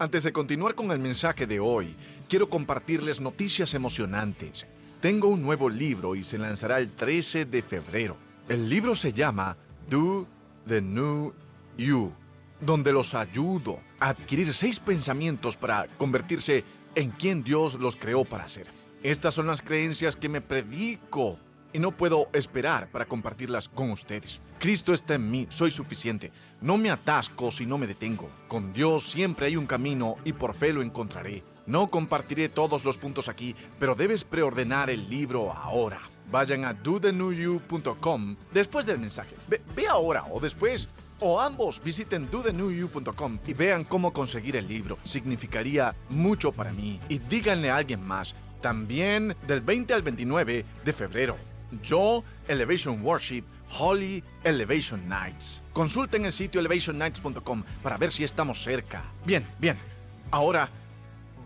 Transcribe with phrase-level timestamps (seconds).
[0.00, 1.94] Antes de continuar con el mensaje de hoy,
[2.26, 4.66] quiero compartirles noticias emocionantes.
[4.98, 8.16] Tengo un nuevo libro y se lanzará el 13 de febrero.
[8.48, 9.58] El libro se llama
[9.90, 10.26] Do
[10.66, 11.34] the New
[11.76, 12.14] You,
[12.62, 16.64] donde los ayudo a adquirir seis pensamientos para convertirse
[16.94, 18.68] en quien Dios los creó para ser.
[19.02, 21.38] Estas son las creencias que me predico
[21.72, 24.40] y no puedo esperar para compartirlas con ustedes.
[24.58, 26.32] Cristo está en mí, soy suficiente.
[26.60, 28.30] No me atasco si no me detengo.
[28.48, 31.42] Con Dios siempre hay un camino y por fe lo encontraré.
[31.66, 36.00] No compartiré todos los puntos aquí, pero debes preordenar el libro ahora.
[36.30, 39.36] Vayan a dothenewyou.com después del mensaje.
[39.48, 40.88] Ve, ve, ahora o después.
[41.20, 44.98] O ambos visiten dothenewyou.com y vean cómo conseguir el libro.
[45.04, 46.98] Significaría mucho para mí.
[47.08, 48.34] Y díganle a alguien más.
[48.60, 51.36] También del 20 al 29 de febrero.
[51.82, 53.44] Yo, Elevation Worship,
[53.78, 55.62] Holy Elevation Nights.
[55.72, 59.04] Consulten el sitio elevationnights.com para ver si estamos cerca.
[59.24, 59.78] Bien, bien.
[60.30, 60.68] Ahora,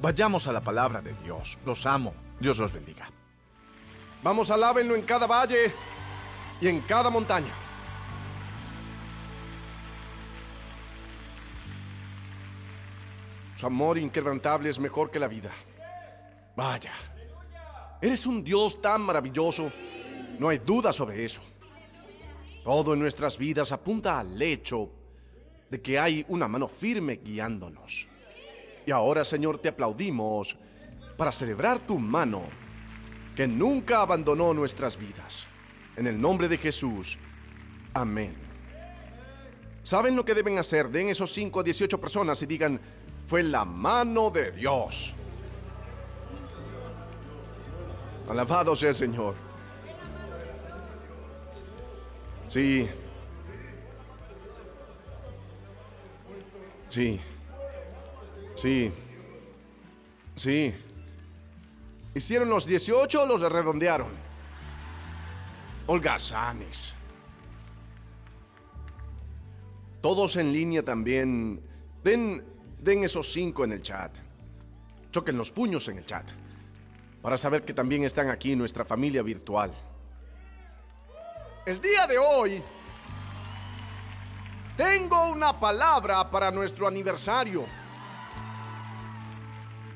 [0.01, 1.59] vayamos a la palabra de Dios.
[1.65, 2.15] Los amo.
[2.41, 3.09] Dios los bendiga.
[4.23, 5.73] Vamos, alábenlo en cada valle
[6.61, 7.53] y en cada montaña.
[13.57, 15.51] Su amor inquebrantable es mejor que la vida.
[16.57, 16.93] Vaya,
[18.01, 19.71] eres un Dios tan maravilloso.
[20.39, 21.43] No hay duda sobre eso.
[22.65, 24.91] Todo en nuestras vidas apunta al hecho
[25.71, 28.09] de que hay una mano firme guiándonos.
[28.87, 30.57] Y ahora, Señor, te aplaudimos
[31.17, 32.43] para celebrar tu mano
[33.35, 35.47] que nunca abandonó nuestras vidas.
[35.97, 37.19] En el nombre de Jesús.
[37.93, 38.35] Amén.
[39.83, 40.89] ¿Saben lo que deben hacer?
[40.89, 42.81] Den esos 5 a 18 personas y digan,
[43.27, 45.15] fue la mano de Dios.
[48.29, 49.44] Alabado sea el Señor.
[52.55, 52.89] Sí.
[56.87, 57.21] Sí.
[58.55, 58.93] Sí.
[60.37, 60.75] Sí.
[62.15, 64.13] ¿Hicieron los 18 o los redondearon?
[65.89, 66.95] Holgazanes.
[70.01, 71.61] Todos en línea también.
[72.05, 72.45] Den,
[72.79, 74.17] den esos cinco en el chat.
[75.11, 76.29] Choquen los puños en el chat.
[77.21, 79.73] Para saber que también están aquí nuestra familia virtual.
[81.67, 82.63] El día de hoy
[84.77, 87.65] tengo una palabra para nuestro aniversario.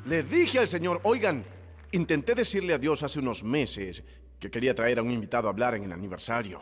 [0.07, 1.45] Le dije al Señor, oigan,
[1.93, 4.03] intenté decirle a Dios hace unos meses
[4.41, 6.59] que quería traer a un invitado a hablar en el aniversario.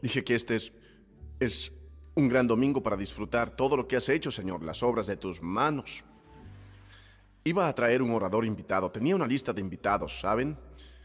[0.00, 0.72] Dije que este es,
[1.40, 1.72] es
[2.14, 5.42] un gran domingo para disfrutar todo lo que has hecho, Señor, las obras de tus
[5.42, 6.04] manos.
[7.42, 10.56] Iba a traer un orador invitado, tenía una lista de invitados, ¿saben?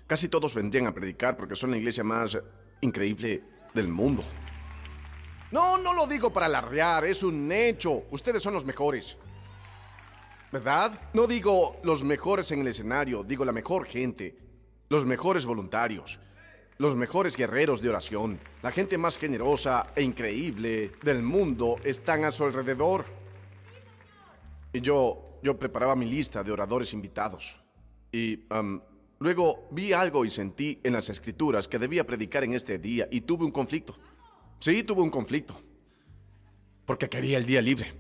[0.06, 2.38] Casi todos vendrían a predicar porque son la iglesia más
[2.82, 3.44] increíble
[3.74, 4.24] del mundo.
[5.52, 8.04] No, no lo digo para alardear, es un hecho.
[8.12, 9.18] Ustedes son los mejores.
[10.52, 11.00] ¿Verdad?
[11.14, 14.38] No digo los mejores en el escenario, digo la mejor gente,
[14.90, 16.20] los mejores voluntarios,
[16.78, 22.32] los mejores guerreros de oración, la gente más generosa e increíble del mundo están a
[22.32, 23.06] su alrededor.
[24.74, 27.58] Y yo, yo preparaba mi lista de oradores invitados.
[28.12, 28.46] Y
[29.22, 33.22] luego vi algo y sentí en las escrituras que debía predicar en este día y
[33.22, 33.96] tuve un conflicto.
[34.60, 35.62] Sí, tuve un conflicto.
[36.86, 37.94] Porque quería el día libre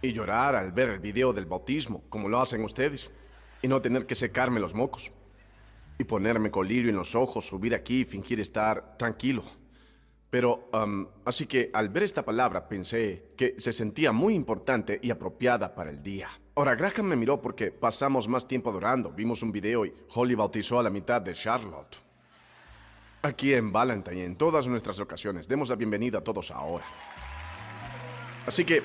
[0.00, 3.10] y llorar al ver el video del bautismo, como lo hacen ustedes,
[3.60, 5.12] y no tener que secarme los mocos,
[5.98, 9.42] y ponerme colirio en los ojos, subir aquí y fingir estar tranquilo.
[10.30, 15.10] Pero, um, así que al ver esta palabra pensé que se sentía muy importante y
[15.10, 16.28] apropiada para el día.
[16.54, 20.78] Ahora, Graham me miró porque pasamos más tiempo adorando, vimos un video y Holly bautizó
[20.78, 21.96] a la mitad de Charlotte.
[23.22, 26.84] Aquí en Valentine en todas nuestras ocasiones, demos la bienvenida a todos ahora.
[28.46, 28.82] Así que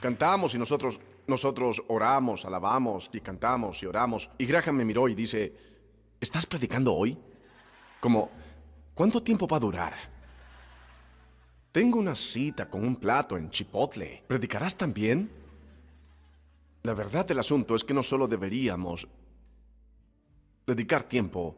[0.00, 4.30] Cantamos y nosotros, nosotros oramos, alabamos y cantamos y oramos.
[4.38, 5.54] Y Graham me miró y dice,
[6.18, 7.18] ¿estás predicando hoy?
[8.00, 8.30] Como,
[8.94, 9.94] ¿cuánto tiempo va a durar?
[11.72, 14.24] Tengo una cita con un plato en Chipotle.
[14.26, 15.30] ¿Predicarás también?
[16.82, 19.06] La verdad del asunto es que no solo deberíamos
[20.66, 21.56] dedicar tiempo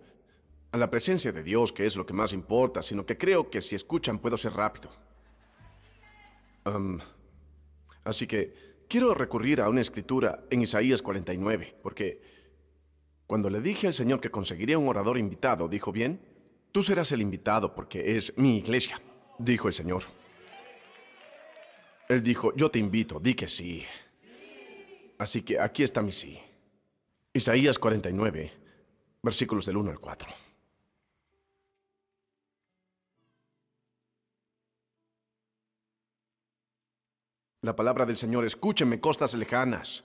[0.73, 3.61] a la presencia de Dios, que es lo que más importa, sino que creo que
[3.61, 4.91] si escuchan puedo ser rápido.
[6.64, 6.99] Um,
[8.05, 12.20] Así que quiero recurrir a una escritura en Isaías 49, porque
[13.26, 16.20] cuando le dije al Señor que conseguiría un orador invitado, dijo, bien,
[16.73, 19.00] tú serás el invitado porque es mi iglesia,
[19.44, 20.05] dijo el Señor.
[22.09, 23.85] Él dijo, yo te invito, di que sí.
[25.19, 26.39] Así que aquí está mi sí.
[27.33, 28.53] Isaías 49,
[29.23, 30.29] versículos del 1 al 4.
[37.62, 40.03] La palabra del Señor, escúchenme, costas lejanas.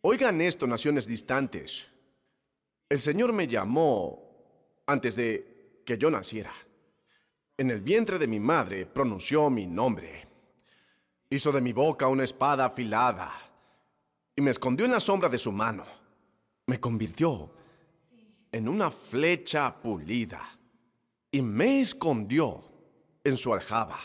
[0.00, 1.86] Oigan esto, naciones distantes.
[2.88, 6.52] El Señor me llamó antes de que yo naciera.
[7.56, 10.26] En el vientre de mi madre pronunció mi nombre.
[11.30, 13.32] Hizo de mi boca una espada afilada
[14.34, 15.84] y me escondió en la sombra de su mano.
[16.66, 17.50] Me convirtió
[18.50, 20.58] en una flecha pulida
[21.30, 22.62] y me escondió
[23.22, 23.98] en su aljaba.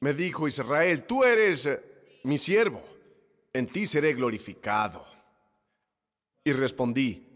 [0.00, 1.80] Me dijo Israel, tú eres eh,
[2.24, 2.82] mi siervo,
[3.52, 5.04] en ti seré glorificado.
[6.44, 7.26] Y respondí,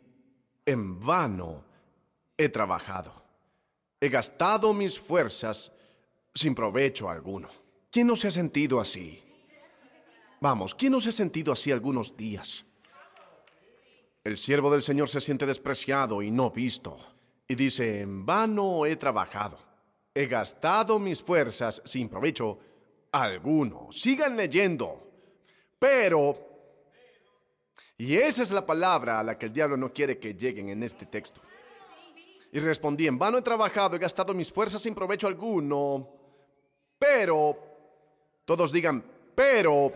[0.64, 1.64] en vano
[2.36, 3.25] he trabajado,
[4.00, 5.72] he gastado mis fuerzas
[6.34, 7.48] sin provecho alguno.
[7.90, 9.22] ¿Quién no se ha sentido así?
[10.40, 12.64] Vamos, ¿quién no se ha sentido así algunos días?
[14.22, 16.96] El siervo del Señor se siente despreciado y no visto,
[17.48, 19.58] y dice, en vano he trabajado,
[20.12, 22.58] he gastado mis fuerzas sin provecho
[23.12, 23.88] alguno.
[23.92, 25.02] Sigan leyendo.
[25.78, 26.36] Pero,
[27.96, 30.82] y esa es la palabra a la que el diablo no quiere que lleguen en
[30.82, 31.40] este texto.
[32.52, 36.08] Y respondí, en vano he trabajado, he gastado mis fuerzas sin provecho alguno.
[36.98, 37.56] Pero,
[38.44, 39.04] todos digan,
[39.34, 39.92] pero...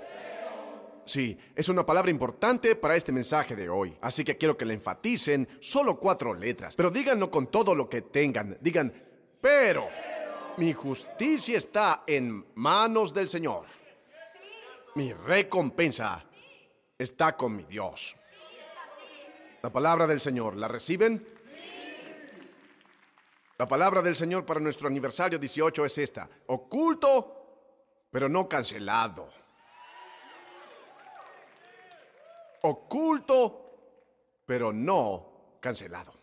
[1.07, 3.97] Sí, es una palabra importante para este mensaje de hoy.
[4.01, 6.77] Así que quiero que le enfaticen solo cuatro letras.
[6.77, 8.57] Pero díganlo con todo lo que tengan.
[8.61, 8.93] Digan,
[9.41, 9.89] pero
[10.59, 13.65] mi justicia está en manos del Señor.
[14.95, 16.25] Mi recompensa
[16.99, 18.17] está con mi Dios.
[19.63, 21.27] La palabra del Señor, ¿la reciben?
[23.61, 26.31] La palabra del Señor para nuestro aniversario 18 es esta.
[26.47, 29.29] Oculto, pero no cancelado.
[32.63, 36.15] Oculto, pero no cancelado.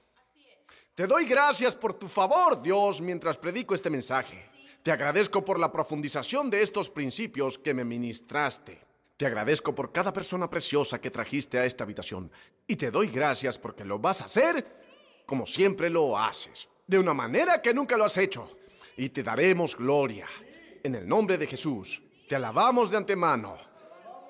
[0.96, 4.50] Te doy gracias por tu favor, Dios, mientras predico este mensaje.
[4.82, 8.82] Te agradezco por la profundización de estos principios que me ministraste.
[9.16, 12.32] Te agradezco por cada persona preciosa que trajiste a esta habitación.
[12.66, 14.88] Y te doy gracias porque lo vas a hacer
[15.28, 18.50] como siempre lo haces, de una manera que nunca lo has hecho.
[18.96, 20.28] Y te daremos gloria.
[20.82, 23.56] En el nombre de Jesús, te alabamos de antemano.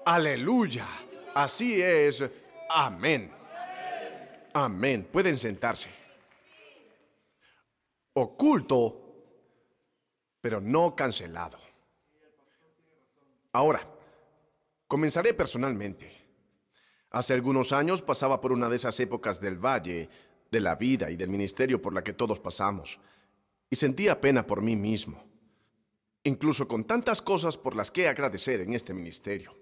[0.05, 0.87] Aleluya.
[1.33, 2.23] Así es.
[2.69, 3.31] Amén.
[4.53, 5.07] Amén.
[5.11, 5.89] Pueden sentarse.
[8.13, 9.07] Oculto,
[10.41, 11.59] pero no cancelado.
[13.53, 13.87] Ahora,
[14.87, 16.11] comenzaré personalmente.
[17.11, 20.09] Hace algunos años pasaba por una de esas épocas del valle,
[20.51, 22.99] de la vida y del ministerio por la que todos pasamos,
[23.69, 25.23] y sentía pena por mí mismo,
[26.23, 29.55] incluso con tantas cosas por las que agradecer en este ministerio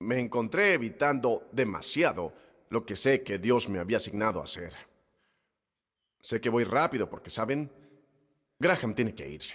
[0.00, 2.32] me encontré evitando demasiado
[2.70, 4.74] lo que sé que Dios me había asignado a hacer.
[6.20, 7.70] Sé que voy rápido porque, ¿saben?
[8.58, 9.54] Graham tiene que irse.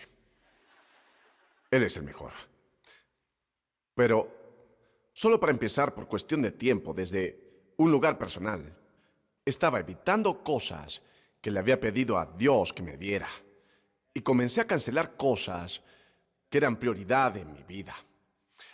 [1.69, 2.31] Él es el mejor.
[3.95, 4.31] Pero,
[5.13, 7.39] solo para empezar por cuestión de tiempo, desde
[7.77, 8.75] un lugar personal,
[9.45, 11.01] estaba evitando cosas
[11.41, 13.29] que le había pedido a Dios que me diera.
[14.13, 15.81] Y comencé a cancelar cosas
[16.49, 17.93] que eran prioridad en mi vida.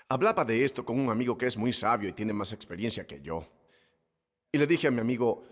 [0.10, 3.22] Hablaba de esto con un amigo que es muy sabio y tiene más experiencia que
[3.22, 3.48] yo.
[4.52, 5.44] Y le dije a mi amigo,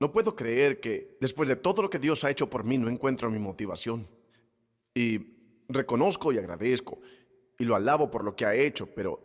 [0.00, 2.88] no puedo creer que después de todo lo que Dios ha hecho por mí no
[2.88, 4.08] encuentro mi motivación.
[4.94, 5.34] Y
[5.68, 7.00] reconozco y agradezco
[7.58, 9.22] y lo alabo por lo que ha hecho, pero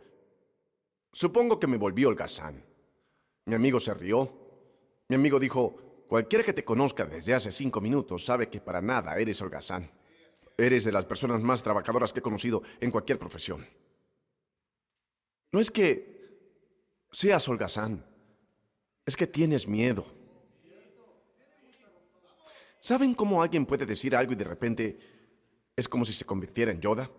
[1.12, 2.64] supongo que me volví holgazán.
[3.46, 4.39] Mi amigo se rió.
[5.10, 9.18] Mi amigo dijo, cualquiera que te conozca desde hace cinco minutos sabe que para nada
[9.18, 9.90] eres holgazán.
[10.56, 13.66] Eres de las personas más trabajadoras que he conocido en cualquier profesión.
[15.50, 18.06] No es que seas holgazán,
[19.04, 20.06] es que tienes miedo.
[22.78, 24.98] ¿Saben cómo alguien puede decir algo y de repente
[25.74, 27.10] es como si se convirtiera en Yoda?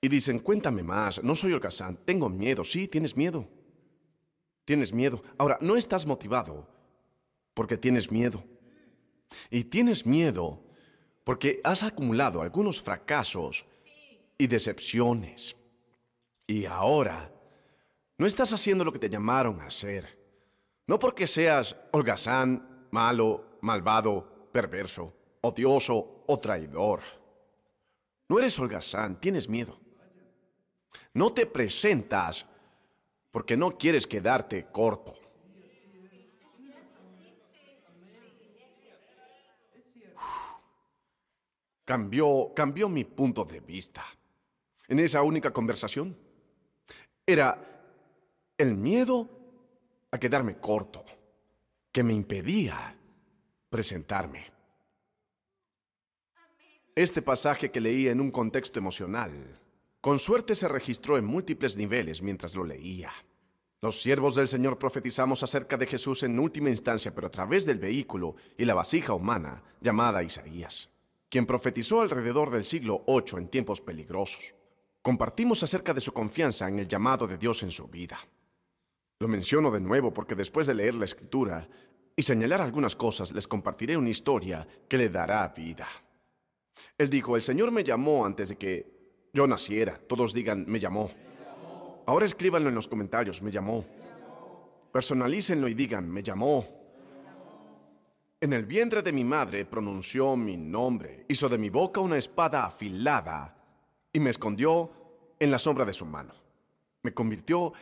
[0.00, 3.55] Y dicen, cuéntame más, no soy holgazán, tengo miedo, sí, tienes miedo.
[4.66, 5.22] Tienes miedo.
[5.38, 6.66] Ahora, no estás motivado
[7.54, 8.44] porque tienes miedo.
[9.48, 10.60] Y tienes miedo
[11.22, 13.64] porque has acumulado algunos fracasos
[14.36, 15.56] y decepciones.
[16.48, 17.32] Y ahora,
[18.18, 20.18] no estás haciendo lo que te llamaron a hacer.
[20.88, 27.02] No porque seas holgazán, malo, malvado, perverso, odioso o traidor.
[28.28, 29.78] No eres holgazán, tienes miedo.
[31.14, 32.46] No te presentas
[33.36, 35.12] porque no quieres quedarte corto.
[41.84, 44.02] Cambió, cambió mi punto de vista
[44.88, 46.16] en esa única conversación
[47.26, 47.62] era
[48.56, 49.28] el miedo
[50.10, 51.04] a quedarme corto
[51.92, 52.98] que me impedía
[53.68, 54.50] presentarme.
[56.94, 59.60] Este pasaje que leí en un contexto emocional
[60.00, 63.12] Con suerte se registró en múltiples niveles mientras lo leía.
[63.86, 67.78] Los siervos del Señor profetizamos acerca de Jesús en última instancia, pero a través del
[67.78, 70.90] vehículo y la vasija humana llamada Isaías,
[71.28, 74.56] quien profetizó alrededor del siglo VIII en tiempos peligrosos.
[75.02, 78.18] Compartimos acerca de su confianza en el llamado de Dios en su vida.
[79.20, 81.68] Lo menciono de nuevo porque después de leer la escritura
[82.16, 85.86] y señalar algunas cosas, les compartiré una historia que le dará vida.
[86.98, 89.96] Él dijo, el Señor me llamó antes de que yo naciera.
[90.08, 91.08] Todos digan, me llamó.
[92.06, 93.84] Ahora escríbanlo en los comentarios, me llamó.
[94.92, 96.66] Personalícenlo y digan, me llamó.
[98.40, 102.64] En el vientre de mi madre pronunció mi nombre, hizo de mi boca una espada
[102.64, 103.56] afilada
[104.12, 104.90] y me escondió
[105.38, 106.32] en la sombra de su mano.
[107.02, 107.72] Me convirtió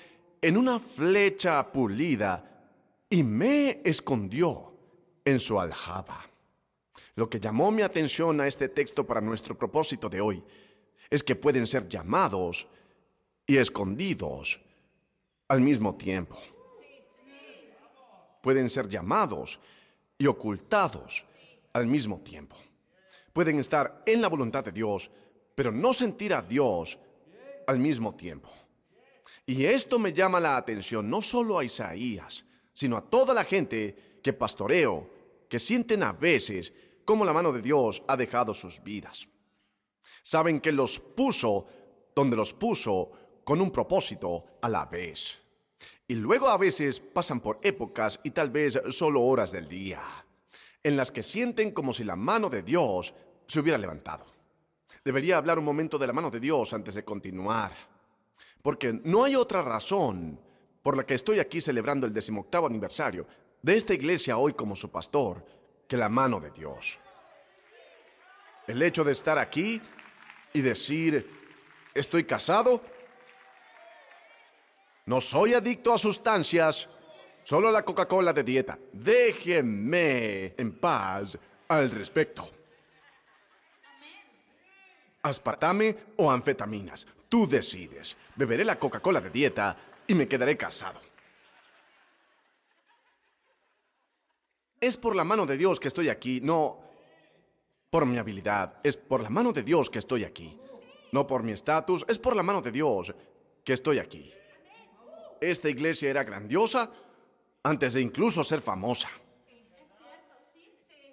[0.41, 2.67] en una flecha pulida
[3.11, 4.73] y me escondió
[5.25, 6.25] en su aljaba.
[7.17, 10.43] Lo que llamó mi atención a este texto para nuestro propósito de hoy
[11.11, 12.67] es que pueden ser llamados
[13.47, 14.61] y escondidos
[15.49, 16.39] al mismo tiempo.
[18.41, 19.59] Pueden ser llamados
[20.19, 21.25] y ocultados
[21.73, 22.57] al mismo tiempo.
[23.33, 25.11] Pueden estar en la voluntad de Dios,
[25.55, 26.99] pero no sentir a Dios
[27.67, 28.51] al mismo tiempo.
[29.47, 34.19] Y esto me llama la atención no solo a Isaías, sino a toda la gente
[34.23, 35.11] que pastoreo,
[35.49, 36.73] que sienten a veces
[37.05, 39.29] cómo la mano de Dios ha dejado sus vidas.
[40.23, 41.67] Saben que los puso
[42.15, 43.11] donde los puso
[43.45, 45.39] con un propósito a la vez.
[46.09, 50.03] Y luego a veces pasan por épocas y tal vez solo horas del día,
[50.83, 53.15] en las que sienten como si la mano de Dios
[53.47, 54.27] se hubiera levantado.
[55.05, 57.73] Debería hablar un momento de la mano de Dios antes de continuar,
[58.63, 60.41] porque no hay otra razón
[60.83, 63.27] por la que estoy aquí celebrando el decimoctavo aniversario
[63.63, 65.45] de esta iglesia hoy como su pastor
[65.89, 66.99] que la mano de Dios.
[68.67, 69.81] El hecho de estar aquí
[70.53, 71.31] y decir,
[71.95, 72.83] estoy casado,
[75.07, 76.89] no soy adicto a sustancias,
[77.43, 78.79] solo a la Coca-Cola de dieta.
[78.93, 82.49] Déjenme en paz al respecto.
[85.23, 88.17] Aspartame o anfetaminas, tú decides.
[88.37, 91.01] Beberé la Coca-Cola de dieta y me quedaré casado.
[94.81, 96.81] Es por la mano de Dios que estoy aquí, no
[97.91, 98.81] por mi habilidad.
[98.83, 100.59] Es por la mano de Dios que estoy aquí.
[101.13, 103.15] No por mi estatus, es por la mano de Dios
[103.65, 104.33] que estoy aquí.
[105.41, 106.91] Esta iglesia era grandiosa
[107.63, 109.09] antes de incluso ser famosa.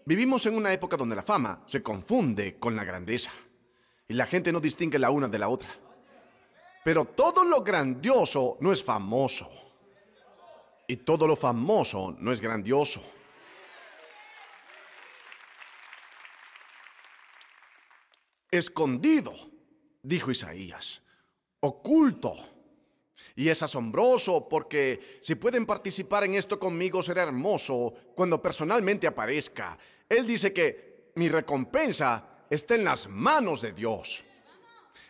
[0.05, 3.31] Vivimos en una época donde la fama se confunde con la grandeza
[4.07, 5.69] y la gente no distingue la una de la otra.
[6.83, 9.49] Pero todo lo grandioso no es famoso
[10.87, 13.01] y todo lo famoso no es grandioso.
[18.49, 19.31] Escondido,
[20.03, 21.01] dijo Isaías,
[21.61, 22.35] oculto.
[23.35, 29.77] Y es asombroso porque si pueden participar en esto conmigo será hermoso cuando personalmente aparezca.
[30.07, 34.23] Él dice que mi recompensa está en las manos de Dios.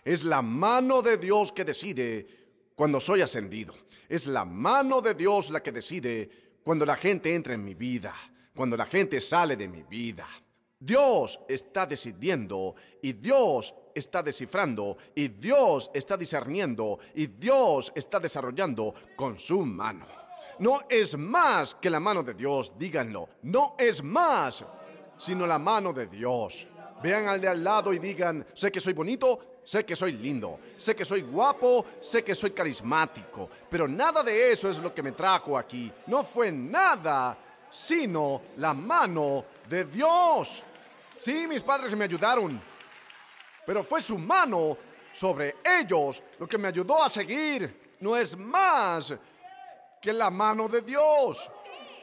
[0.03, 2.27] Es la mano de Dios que decide
[2.75, 3.73] cuando soy ascendido.
[4.09, 6.29] Es la mano de Dios la que decide
[6.63, 8.13] cuando la gente entra en mi vida,
[8.55, 10.27] cuando la gente sale de mi vida.
[10.79, 18.93] Dios está decidiendo y Dios está descifrando y Dios está discerniendo y Dios está desarrollando
[19.15, 20.05] con su mano.
[20.59, 23.29] No es más que la mano de Dios, díganlo.
[23.43, 24.63] No es más,
[25.17, 26.67] sino la mano de Dios.
[27.01, 30.59] Vean al de al lado y digan, sé que soy bonito, sé que soy lindo,
[30.77, 35.03] sé que soy guapo, sé que soy carismático, pero nada de eso es lo que
[35.03, 35.91] me trajo aquí.
[36.07, 37.37] No fue nada,
[37.69, 40.63] sino la mano de Dios.
[41.17, 42.61] Sí, mis padres me ayudaron,
[43.65, 44.77] pero fue su mano
[45.13, 47.95] sobre ellos lo que me ayudó a seguir.
[47.99, 49.13] No es más
[50.01, 51.49] que la mano de Dios.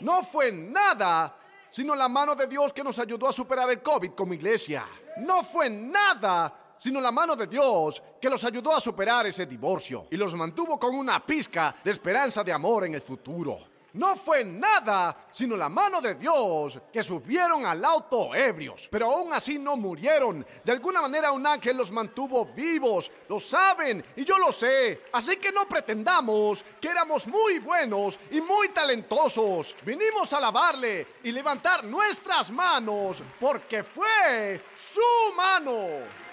[0.00, 1.36] No fue nada,
[1.70, 4.86] sino la mano de Dios que nos ayudó a superar el COVID como iglesia.
[5.18, 10.06] No fue nada, sino la mano de Dios que los ayudó a superar ese divorcio
[10.10, 14.44] y los mantuvo con una pizca de esperanza de amor en el futuro no fue
[14.44, 19.76] nada sino la mano de Dios que subieron al auto ebrios, pero aún así no
[19.76, 20.46] murieron.
[20.64, 25.02] De alguna manera un ángel los mantuvo vivos, lo saben y yo lo sé.
[25.12, 29.76] Así que no pretendamos que éramos muy buenos y muy talentosos.
[29.84, 36.27] Vinimos a alabarle y levantar nuestras manos porque fue su mano.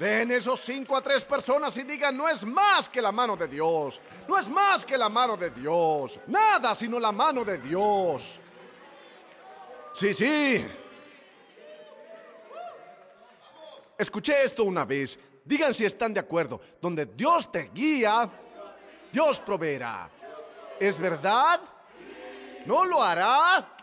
[0.00, 3.46] Den esos cinco a tres personas y digan, no es más que la mano de
[3.46, 4.00] Dios.
[4.26, 6.18] No es más que la mano de Dios.
[6.26, 8.40] Nada sino la mano de Dios.
[9.92, 10.66] Sí, sí.
[13.98, 15.18] escuché esto una vez.
[15.44, 16.58] Digan si están de acuerdo.
[16.80, 18.30] Donde Dios te guía,
[19.12, 20.08] Dios proveerá.
[20.78, 21.60] ¿Es verdad?
[22.64, 23.76] ¿No lo hará?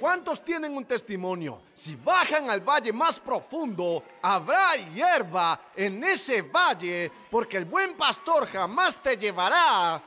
[0.00, 1.62] ¿Cuántos tienen un testimonio?
[1.72, 8.46] Si bajan al valle más profundo, habrá hierba en ese valle, porque el buen pastor
[8.48, 10.02] jamás te llevará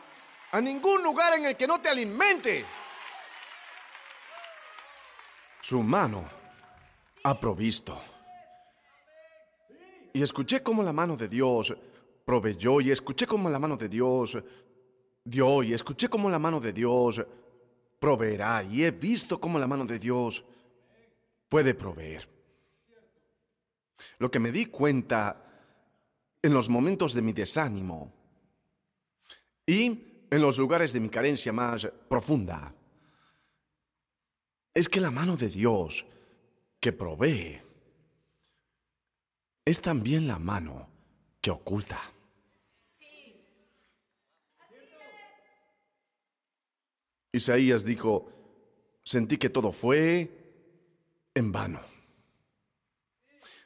[0.51, 2.65] a ningún lugar en el que no te alimente.
[5.61, 6.27] Su mano
[7.23, 7.99] ha provisto.
[10.13, 11.75] Y escuché cómo la mano de Dios
[12.25, 14.37] proveyó y escuché cómo la mano de Dios
[15.23, 17.21] dio y escuché cómo la mano de Dios
[18.69, 20.43] y he visto cómo la mano de Dios
[21.49, 22.27] puede proveer.
[24.19, 25.43] Lo que me di cuenta
[26.41, 28.13] en los momentos de mi desánimo
[29.65, 32.73] y en los lugares de mi carencia más profunda
[34.73, 36.05] es que la mano de Dios
[36.79, 37.61] que provee
[39.65, 40.87] es también la mano
[41.41, 41.99] que oculta.
[47.37, 48.29] Isaías dijo,
[49.03, 50.29] sentí que todo fue
[51.33, 51.79] en vano.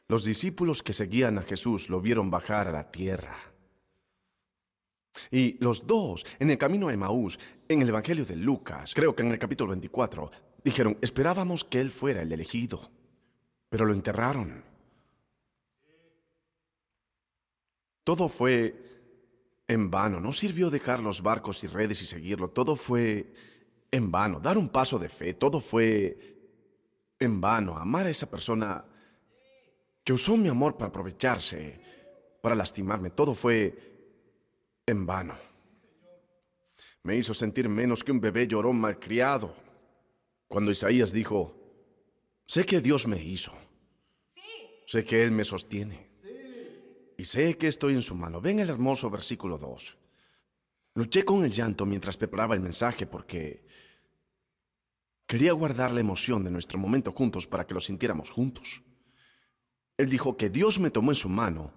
[0.07, 3.37] Los discípulos que seguían a Jesús lo vieron bajar a la tierra.
[5.29, 9.23] Y los dos, en el camino a Emaús, en el Evangelio de Lucas, creo que
[9.23, 10.31] en el capítulo 24,
[10.63, 12.91] dijeron, esperábamos que él fuera el elegido,
[13.69, 14.63] pero lo enterraron.
[18.03, 18.75] Todo fue
[19.67, 23.33] en vano, no sirvió dejar los barcos y redes y seguirlo, todo fue
[23.91, 24.39] en vano.
[24.39, 26.17] Dar un paso de fe, todo fue
[27.19, 27.77] en vano.
[27.77, 28.85] Amar a esa persona
[30.03, 31.79] que usó mi amor para aprovecharse,
[32.41, 33.77] para lastimarme, todo fue
[34.85, 35.37] en vano.
[37.03, 39.55] Me hizo sentir menos que un bebé llorón malcriado.
[40.47, 41.55] Cuando Isaías dijo,
[42.45, 43.53] sé que Dios me hizo.
[44.85, 46.11] Sé que Él me sostiene.
[47.17, 48.41] Y sé que estoy en su mano.
[48.41, 49.97] Ven el hermoso versículo 2.
[50.95, 53.65] Luché con el llanto mientras preparaba el mensaje porque
[55.31, 58.83] quería guardar la emoción de nuestro momento juntos para que lo sintiéramos juntos.
[59.95, 61.71] Él dijo que Dios me tomó en su mano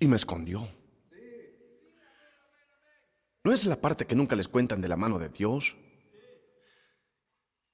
[0.00, 0.66] y me escondió.
[3.44, 5.76] ¿No es la parte que nunca les cuentan de la mano de Dios?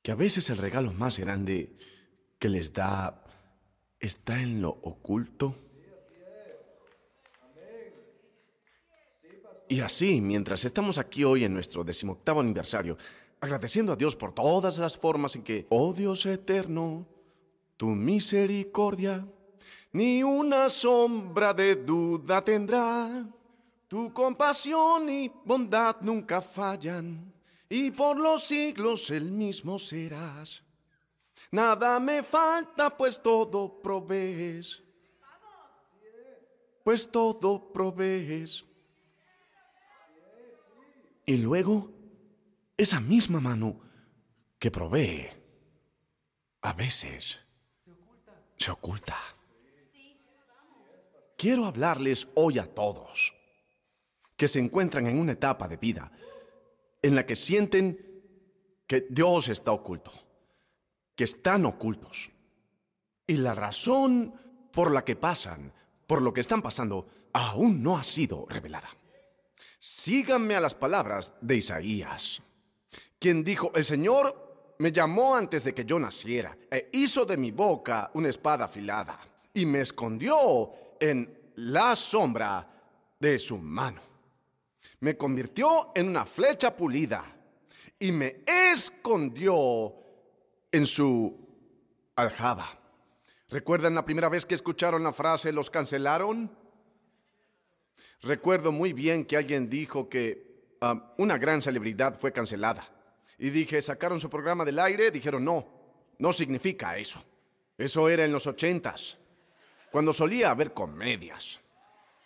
[0.03, 1.79] Que a veces el regalo más grande
[2.41, 3.25] que les da
[4.01, 5.57] está en lo oculto.
[9.69, 12.99] Y así, mientras estamos aquí hoy en nuestro decimoctavo aniversario,
[13.45, 17.07] agradeciendo a Dios por todas las formas en que, oh Dios eterno,
[17.77, 19.27] tu misericordia
[19.93, 23.27] ni una sombra de duda tendrá.
[23.87, 27.33] Tu compasión y bondad nunca fallan,
[27.69, 30.63] y por los siglos el mismo serás.
[31.53, 34.83] Nada me falta, pues todo provees.
[36.83, 38.65] Pues todo provees.
[41.25, 41.94] Y luego,
[42.77, 43.81] esa misma mano
[44.59, 45.29] que provee,
[46.63, 47.39] a veces
[48.57, 49.17] se oculta.
[51.37, 53.35] Quiero hablarles hoy a todos
[54.37, 56.11] que se encuentran en una etapa de vida
[57.03, 58.15] en la que sienten
[58.87, 60.13] que Dios está oculto,
[61.15, 62.31] que están ocultos.
[63.27, 64.35] Y la razón
[64.73, 65.73] por la que pasan,
[66.07, 68.89] por lo que están pasando, aún no ha sido revelada.
[69.79, 72.43] Síganme a las palabras de Isaías,
[73.25, 77.53] quien dijo, el Señor me llamó antes de que yo naciera, e hizo de mi
[77.53, 79.19] boca una espada afilada,
[79.55, 82.69] y me escondió en la sombra
[83.19, 84.03] de su mano.
[85.01, 87.25] Me convirtió en una flecha pulida,
[87.99, 89.95] y me escondió
[90.71, 91.35] en su
[92.17, 92.79] aljaba.
[93.49, 96.55] ¿Recuerdan la primera vez que escucharon la frase los cancelaron?
[98.21, 102.91] Recuerdo muy bien que alguien dijo que um, una gran celebridad fue cancelada.
[103.39, 105.11] Y dije, ¿sacaron su programa del aire?
[105.11, 105.67] Dijeron, no,
[106.19, 107.23] no significa eso.
[107.77, 109.19] Eso era en los ochentas,
[109.91, 111.61] cuando solía haber comedias.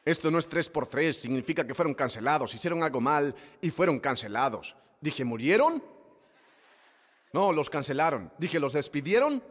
[0.04, 3.98] Esto no es tres por tres, significa que fueron cancelados, hicieron algo mal y fueron
[4.00, 4.74] cancelados.
[5.00, 5.82] Dije, ¿murieron?
[7.32, 8.32] No, los cancelaron.
[8.38, 9.42] Dije, ¿los despidieron?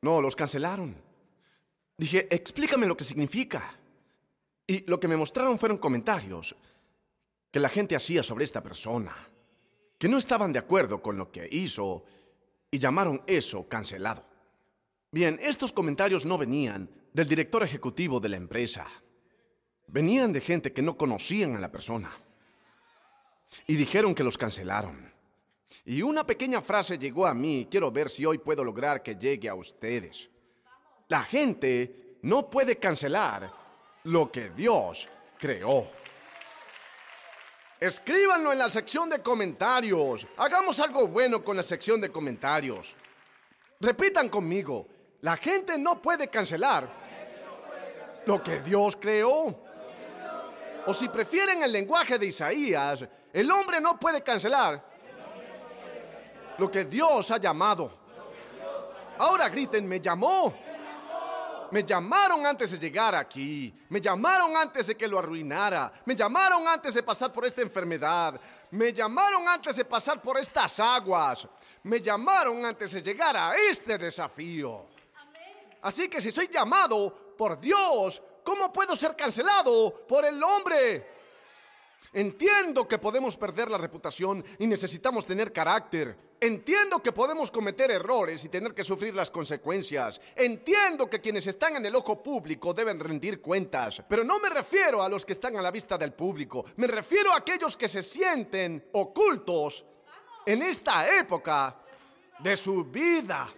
[0.00, 0.96] No, los cancelaron.
[1.96, 3.74] Dije, explícame lo que significa.
[4.66, 6.54] Y lo que me mostraron fueron comentarios
[7.50, 9.28] que la gente hacía sobre esta persona,
[10.00, 12.04] que no estaban de acuerdo con lo que hizo
[12.70, 14.24] y llamaron eso cancelado.
[15.12, 18.86] Bien, estos comentarios no venían del director ejecutivo de la empresa,
[19.88, 22.10] venían de gente que no conocían a la persona
[23.66, 25.12] y dijeron que los cancelaron.
[25.84, 29.50] Y una pequeña frase llegó a mí, quiero ver si hoy puedo lograr que llegue
[29.50, 30.30] a ustedes.
[31.08, 33.52] La gente no puede cancelar
[34.04, 35.99] lo que Dios creó.
[37.80, 40.26] Escríbanlo en la sección de comentarios.
[40.36, 42.94] Hagamos algo bueno con la sección de comentarios.
[43.80, 44.86] Repitan conmigo.
[45.22, 46.90] La gente no puede cancelar
[48.26, 49.58] lo que Dios creó.
[50.86, 54.84] O si prefieren el lenguaje de Isaías, el hombre no puede cancelar
[56.58, 57.98] lo que Dios ha llamado.
[59.16, 60.54] Ahora griten, me llamó.
[61.70, 63.72] Me llamaron antes de llegar aquí.
[63.88, 65.92] Me llamaron antes de que lo arruinara.
[66.04, 68.40] Me llamaron antes de pasar por esta enfermedad.
[68.70, 71.46] Me llamaron antes de pasar por estas aguas.
[71.84, 74.86] Me llamaron antes de llegar a este desafío.
[75.82, 81.19] Así que si soy llamado por Dios, ¿cómo puedo ser cancelado por el hombre?
[82.12, 86.16] Entiendo que podemos perder la reputación y necesitamos tener carácter.
[86.40, 90.20] Entiendo que podemos cometer errores y tener que sufrir las consecuencias.
[90.34, 94.02] Entiendo que quienes están en el ojo público deben rendir cuentas.
[94.08, 96.64] Pero no me refiero a los que están a la vista del público.
[96.76, 99.84] Me refiero a aquellos que se sienten ocultos
[100.44, 101.76] en esta época
[102.40, 103.54] de su vida.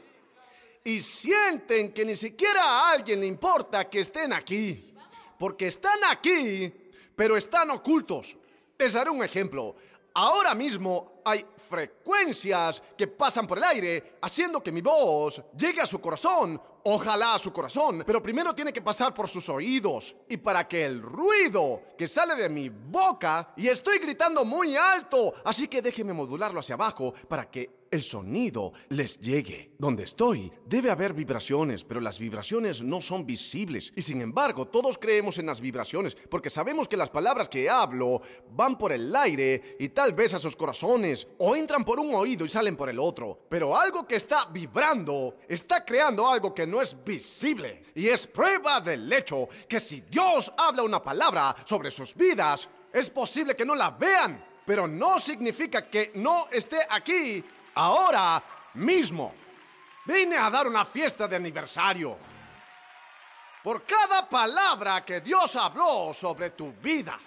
[0.85, 4.93] Y sienten que ni siquiera a alguien le importa que estén aquí.
[5.39, 6.71] Porque están aquí,
[7.17, 8.37] pero están ocultos.
[8.83, 9.77] Les daré un ejemplo.
[10.13, 15.87] Ahora mismo hay frecuencias que pasan por el aire haciendo que mi voz llegue a
[15.87, 20.37] su corazón, ojalá a su corazón, pero primero tiene que pasar por sus oídos y
[20.37, 25.69] para que el ruido que sale de mi boca y estoy gritando muy alto, así
[25.69, 29.73] que déjeme modularlo hacia abajo para que el sonido les llegue.
[29.79, 33.93] Donde estoy debe haber vibraciones, pero las vibraciones no son visibles.
[33.95, 38.23] Y sin embargo, todos creemos en las vibraciones porque sabemos que las palabras que hablo
[38.51, 42.45] van por el aire y tal vez a sus corazones o entran por un oído
[42.45, 43.47] y salen por el otro.
[43.49, 47.85] Pero algo que está vibrando está creando algo que no es visible.
[47.95, 53.11] Y es prueba del hecho que si Dios habla una palabra sobre sus vidas, es
[53.11, 54.45] posible que no la vean.
[54.65, 57.45] Pero no significa que no esté aquí
[57.75, 58.43] ahora
[58.75, 59.35] mismo.
[60.05, 62.17] Vine a dar una fiesta de aniversario.
[63.63, 67.19] Por cada palabra que Dios habló sobre tu vida.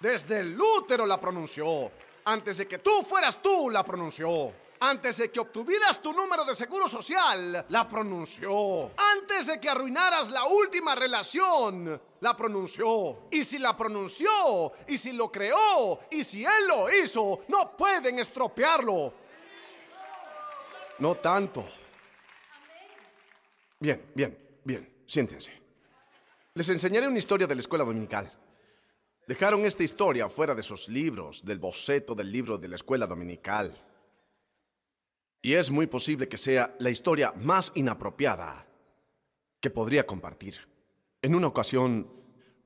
[0.00, 1.90] Desde el útero la pronunció.
[2.26, 4.52] Antes de que tú fueras tú la pronunció.
[4.80, 8.90] Antes de que obtuvieras tu número de seguro social, la pronunció.
[8.96, 13.28] Antes de que arruinaras la última relación, la pronunció.
[13.30, 18.18] Y si la pronunció, y si lo creó, y si Él lo hizo, no pueden
[18.18, 19.14] estropearlo.
[20.98, 21.64] No tanto.
[23.78, 25.04] Bien, bien, bien.
[25.06, 25.52] Siéntense.
[26.54, 28.32] Les enseñaré una historia de la escuela dominical.
[29.26, 33.76] Dejaron esta historia fuera de sus libros, del boceto del libro de la escuela dominical.
[35.42, 38.66] Y es muy posible que sea la historia más inapropiada
[39.60, 40.60] que podría compartir.
[41.22, 42.08] En una ocasión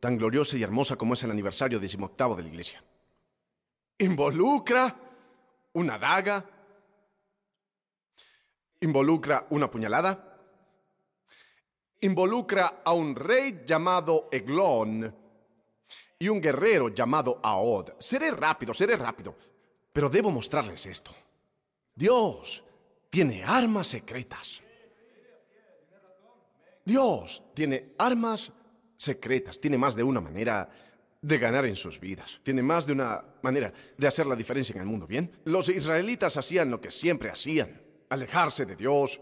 [0.01, 2.85] tan gloriosa y hermosa como es el aniversario decimoctavo de la iglesia.
[3.99, 4.97] Involucra
[5.73, 6.45] una daga
[8.81, 10.39] involucra una puñalada,
[12.01, 15.15] involucra a un rey llamado Eglón
[16.21, 17.95] y un guerrero llamado Aod.
[17.99, 19.35] Seré rápido, seré rápido,
[19.93, 21.11] pero debo mostrarles esto.
[21.95, 22.63] Dios
[23.09, 24.63] tiene armas secretas.
[26.85, 28.53] Dios tiene armas
[28.97, 30.69] secretas, tiene más de una manera
[31.23, 32.39] de ganar en sus vidas.
[32.43, 35.33] Tiene más de una manera de hacer la diferencia en el mundo, ¿bien?
[35.45, 37.81] Los israelitas hacían lo que siempre hacían
[38.11, 39.21] alejarse de Dios.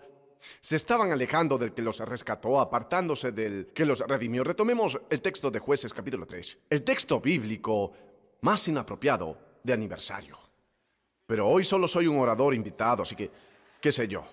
[0.60, 4.44] Se estaban alejando del que los rescató, apartándose del que los redimió.
[4.44, 7.92] Retomemos el texto de jueces capítulo 3, el texto bíblico
[8.42, 10.38] más inapropiado de aniversario.
[11.26, 13.30] Pero hoy solo soy un orador invitado, así que,
[13.80, 14.24] qué sé yo.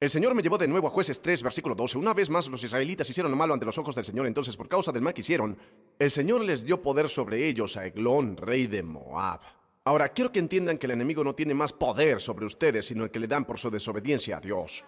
[0.00, 1.96] El Señor me llevó de nuevo a jueces 3, versículo 12.
[1.96, 4.68] Una vez más los israelitas hicieron lo malo ante los ojos del Señor, entonces por
[4.68, 5.56] causa del mal que hicieron,
[5.96, 9.61] el Señor les dio poder sobre ellos a Eglón, rey de Moab.
[9.84, 13.10] Ahora, quiero que entiendan que el enemigo no tiene más poder sobre ustedes, sino el
[13.10, 14.84] que le dan por su desobediencia a Dios.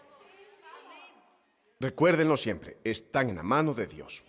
[1.81, 4.23] Recuérdenlo siempre, están en la mano de Dios.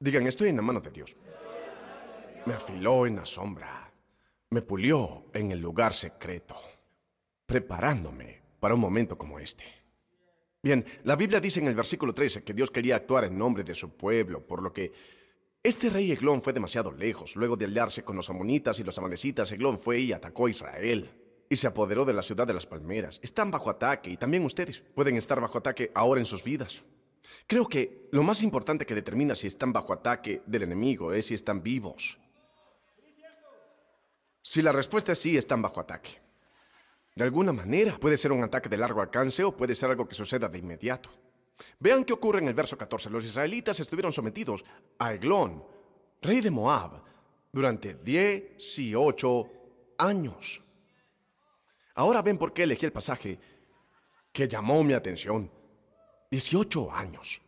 [0.00, 1.16] Digan, estoy en la mano de Dios.
[2.44, 3.92] Me afiló en la sombra,
[4.50, 6.56] me pulió en el lugar secreto,
[7.46, 9.64] preparándome para un momento como este.
[10.60, 13.74] Bien, la Biblia dice en el versículo 13 que Dios quería actuar en nombre de
[13.74, 14.92] su pueblo, por lo que
[15.64, 17.36] este rey Eglón fue demasiado lejos.
[17.36, 21.10] Luego de aliarse con los amonitas y los amanecitas, Eglón fue y atacó a Israel.
[21.48, 23.20] Y se apoderó de la ciudad de las palmeras.
[23.22, 26.82] Están bajo ataque y también ustedes pueden estar bajo ataque ahora en sus vidas.
[27.46, 31.34] Creo que lo más importante que determina si están bajo ataque del enemigo es si
[31.34, 32.18] están vivos.
[34.42, 36.20] Si la respuesta es sí, están bajo ataque.
[37.14, 40.14] De alguna manera, puede ser un ataque de largo alcance o puede ser algo que
[40.14, 41.10] suceda de inmediato.
[41.78, 43.10] Vean qué ocurre en el verso 14.
[43.10, 44.64] Los israelitas estuvieron sometidos
[44.98, 45.64] a Eglón,
[46.20, 47.02] rey de Moab,
[47.52, 49.52] durante 18
[49.98, 50.62] años.
[51.94, 53.38] Ahora ven por qué elegí el pasaje
[54.32, 55.50] que llamó mi atención.
[56.30, 57.42] 18 años.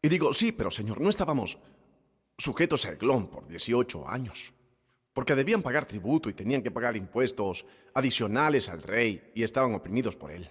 [0.00, 1.58] Y digo, sí, pero Señor, no estábamos
[2.38, 4.54] sujetos a Eglón por 18 años,
[5.12, 10.16] porque debían pagar tributo y tenían que pagar impuestos adicionales al rey y estaban oprimidos
[10.16, 10.48] por él.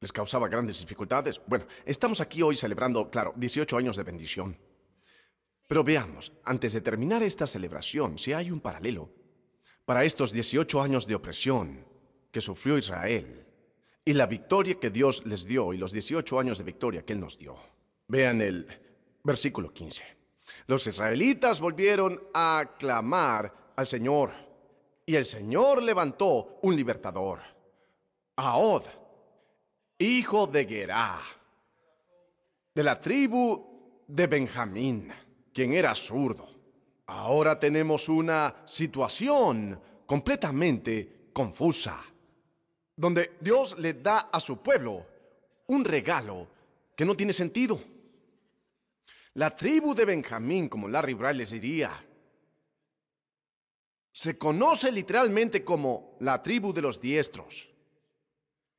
[0.00, 1.40] Les causaba grandes dificultades.
[1.46, 4.56] Bueno, estamos aquí hoy celebrando, claro, 18 años de bendición.
[5.68, 9.10] Pero veamos, antes de terminar esta celebración, si hay un paralelo
[9.84, 11.84] para estos 18 años de opresión
[12.32, 13.46] que sufrió Israel
[14.04, 17.20] y la victoria que Dios les dio y los 18 años de victoria que Él
[17.20, 17.56] nos dio.
[18.08, 18.66] Vean el
[19.22, 20.02] versículo 15.
[20.66, 24.32] Los israelitas volvieron a clamar al Señor
[25.04, 27.40] y el Señor levantó un libertador,
[28.36, 28.84] Ahod,
[30.00, 31.20] hijo de Gerá,
[32.74, 35.12] de la tribu de Benjamín,
[35.52, 36.48] quien era zurdo.
[37.06, 42.02] Ahora tenemos una situación completamente confusa,
[42.96, 45.06] donde Dios le da a su pueblo
[45.66, 46.48] un regalo
[46.96, 47.80] que no tiene sentido.
[49.34, 52.06] La tribu de Benjamín, como Larry Bray les diría,
[54.12, 57.68] se conoce literalmente como la tribu de los diestros.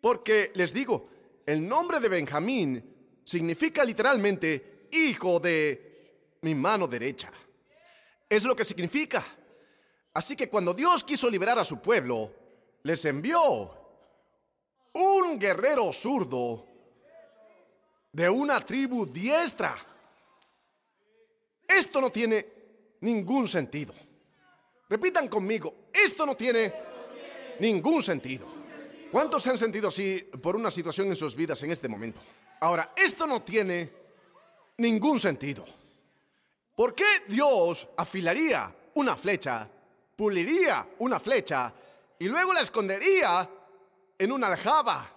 [0.02, 1.08] Porque, les digo,
[1.46, 7.32] el nombre de Benjamín significa literalmente hijo de mi mano derecha.
[8.28, 9.24] Es lo que significa.
[10.14, 12.34] Así que cuando Dios quiso liberar a su pueblo,
[12.84, 13.78] les envió
[14.94, 16.66] un guerrero zurdo
[18.12, 19.78] de una tribu diestra.
[21.68, 22.46] Esto no tiene
[23.02, 23.94] ningún sentido.
[24.90, 26.74] Repitan conmigo, esto no tiene
[27.60, 28.61] ningún sentido.
[29.12, 32.22] ¿Cuántos se han sentido así por una situación en sus vidas en este momento?
[32.62, 33.92] Ahora, esto no tiene
[34.78, 35.66] ningún sentido.
[36.74, 39.70] ¿Por qué Dios afilaría una flecha,
[40.16, 41.74] puliría una flecha
[42.20, 43.50] y luego la escondería
[44.18, 45.12] en una aljaba?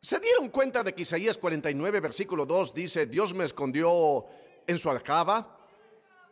[0.00, 4.24] ¿Se dieron cuenta de que Isaías 49, versículo 2 dice, Dios me escondió
[4.66, 5.58] en su aljaba?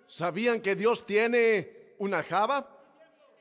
[0.09, 2.67] ¿Sabían que Dios tiene una aljaba?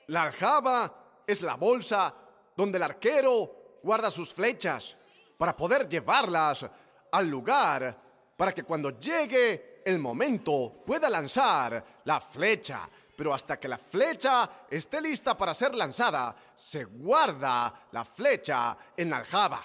[0.08, 2.14] La aljaba es la bolsa
[2.60, 4.98] donde el arquero guarda sus flechas
[5.38, 6.66] para poder llevarlas
[7.10, 7.98] al lugar
[8.36, 12.90] para que cuando llegue el momento pueda lanzar la flecha.
[13.16, 19.10] Pero hasta que la flecha esté lista para ser lanzada, se guarda la flecha en
[19.10, 19.64] la aljaba.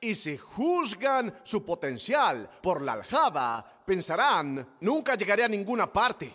[0.00, 6.32] Y si juzgan su potencial por la aljaba, pensarán, nunca llegaré a ninguna parte.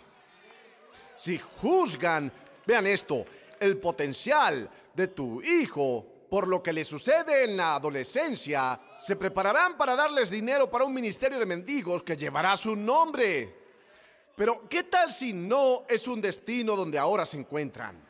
[1.16, 2.30] Si juzgan,
[2.66, 3.24] vean esto,
[3.58, 9.76] el potencial de tu hijo por lo que le sucede en la adolescencia, se prepararán
[9.76, 13.54] para darles dinero para un ministerio de mendigos que llevará su nombre.
[14.34, 18.02] Pero, ¿qué tal si no es un destino donde ahora se encuentran?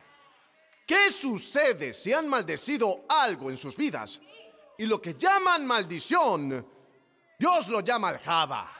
[0.86, 4.20] ¿Qué sucede si han maldecido algo en sus vidas?
[4.78, 6.64] Y lo que llaman maldición,
[7.36, 8.70] Dios lo llama aljaba.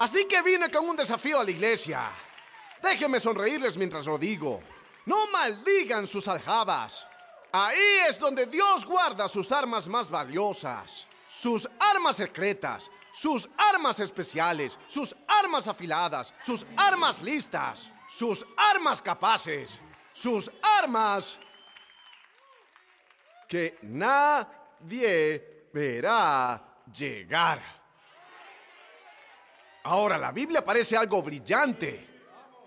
[0.00, 2.10] Así que vine con un desafío a la iglesia.
[2.82, 4.60] Déjenme sonreírles mientras lo digo.
[5.06, 7.06] No maldigan sus aljabas.
[7.52, 14.78] Ahí es donde Dios guarda sus armas más valiosas, sus armas secretas, sus armas especiales,
[14.86, 19.80] sus armas afiladas, sus armas listas, sus armas capaces,
[20.12, 21.40] sus armas
[23.48, 26.62] que nadie verá
[26.96, 27.60] llegar.
[29.82, 32.09] Ahora, la Biblia parece algo brillante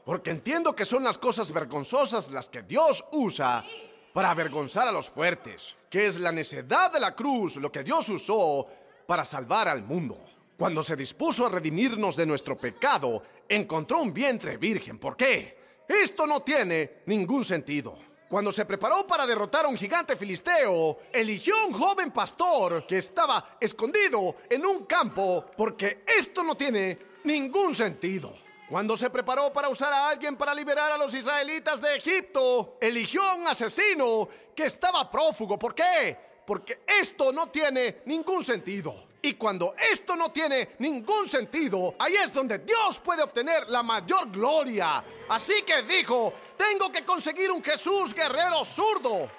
[0.05, 3.65] porque entiendo que son las cosas vergonzosas las que Dios usa
[4.13, 8.09] para avergonzar a los fuertes, que es la necedad de la cruz lo que Dios
[8.09, 8.67] usó
[9.07, 10.17] para salvar al mundo.
[10.57, 14.99] Cuando se dispuso a redimirnos de nuestro pecado, encontró un vientre virgen.
[14.99, 15.57] ¿Por qué?
[15.87, 17.95] Esto no tiene ningún sentido.
[18.29, 22.97] Cuando se preparó para derrotar a un gigante filisteo, eligió a un joven pastor que
[22.97, 28.33] estaba escondido en un campo porque esto no tiene ningún sentido.
[28.73, 33.21] Cuando se preparó para usar a alguien para liberar a los israelitas de Egipto, eligió
[33.21, 35.59] a un asesino que estaba prófugo.
[35.59, 36.17] ¿Por qué?
[36.43, 39.09] Porque esto no tiene ningún sentido.
[39.21, 44.31] Y cuando esto no tiene ningún sentido, ahí es donde Dios puede obtener la mayor
[44.31, 45.03] gloria.
[45.29, 49.29] Así que dijo, tengo que conseguir un Jesús guerrero zurdo.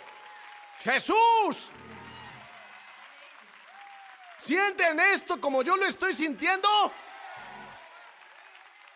[0.79, 1.73] Jesús.
[4.38, 6.68] ¿Sienten esto como yo lo estoy sintiendo?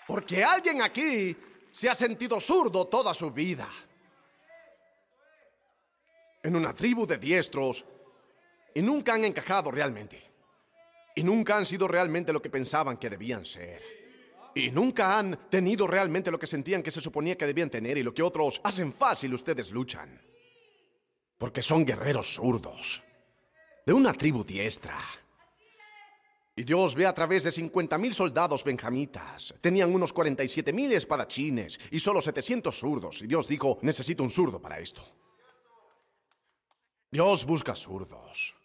[0.09, 1.37] Porque alguien aquí
[1.71, 3.69] se ha sentido zurdo toda su vida.
[6.43, 7.85] En una tribu de diestros
[8.75, 10.25] y nunca han encajado realmente.
[11.15, 13.83] y nunca han sido realmente lo que pensaban que debían ser.
[14.55, 18.05] Y nunca han tenido realmente lo que sentían que se suponía que debían tener y
[18.05, 20.21] lo que otros hacen fácil ustedes luchan.
[21.37, 23.03] Porque son guerreros zurdos,
[23.85, 24.97] de una tribu diestra.
[26.59, 29.55] Y Dios ve a través de 50.000 soldados benjamitas.
[29.61, 33.23] Tenían unos 47.000 espadachines y solo 700 zurdos.
[33.23, 35.01] Y Dios dijo, necesito un zurdo para esto.
[37.13, 38.57] Dios busca zurdos.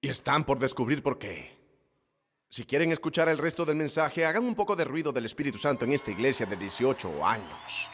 [0.00, 1.54] Y están por descubrir por qué.
[2.48, 5.84] Si quieren escuchar el resto del mensaje, hagan un poco de ruido del Espíritu Santo
[5.84, 7.90] en esta iglesia de 18 años.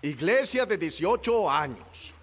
[0.00, 2.14] Iglesia de 18 años.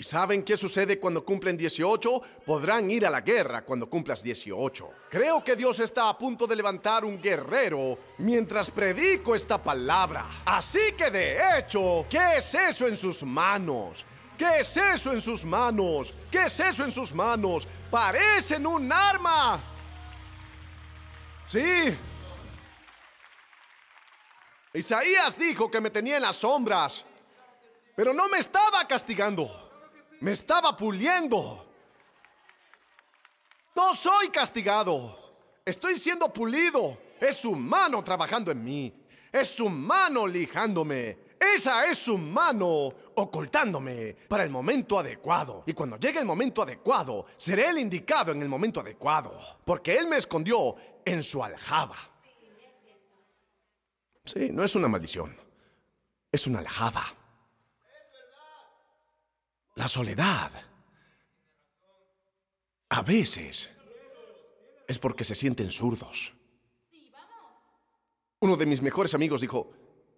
[0.00, 2.22] ¿Y saben qué sucede cuando cumplen 18?
[2.46, 4.90] Podrán ir a la guerra cuando cumplas 18.
[5.10, 10.42] Creo que Dios está a punto de levantar un guerrero mientras predico esta palabra.
[10.46, 14.06] Así que de hecho, ¿qué es eso en sus manos?
[14.38, 16.14] ¿Qué es eso en sus manos?
[16.30, 17.68] ¿Qué es eso en sus manos?
[17.90, 19.60] Parecen un arma.
[21.46, 21.94] Sí.
[24.72, 27.04] Isaías dijo que me tenía en las sombras,
[27.94, 29.68] pero no me estaba castigando
[30.20, 31.66] me estaba puliendo.
[33.74, 35.18] No soy castigado.
[35.64, 36.98] Estoy siendo pulido.
[37.20, 39.06] Es su mano trabajando en mí.
[39.32, 41.30] Es su mano lijándome.
[41.38, 45.64] Esa es su mano ocultándome para el momento adecuado.
[45.66, 49.32] Y cuando llegue el momento adecuado, seré el indicado en el momento adecuado.
[49.64, 51.96] Porque Él me escondió en su aljaba.
[54.24, 55.34] Sí, no es una maldición.
[56.30, 57.19] Es una aljaba.
[59.80, 60.52] La soledad.
[62.90, 63.70] A veces
[64.86, 66.34] es porque se sienten zurdos.
[68.40, 69.72] Uno de mis mejores amigos dijo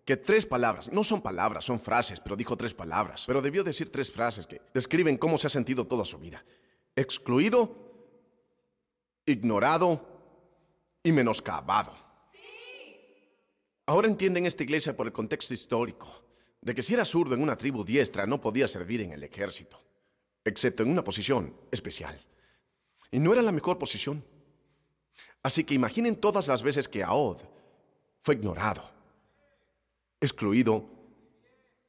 [0.04, 3.92] que tres palabras, no son palabras, son frases, pero dijo tres palabras, pero debió decir
[3.92, 6.44] tres frases que describen cómo se ha sentido toda su vida.
[6.96, 7.94] Excluido,
[9.24, 10.04] ignorado
[11.04, 11.96] y menoscabado.
[13.86, 16.31] Ahora entienden esta iglesia por el contexto histórico
[16.62, 19.76] de que si era zurdo en una tribu diestra no podía servir en el ejército,
[20.44, 22.18] excepto en una posición especial.
[23.10, 24.24] Y no era la mejor posición.
[25.42, 27.38] Así que imaginen todas las veces que Aod
[28.20, 28.82] fue ignorado,
[30.20, 30.88] excluido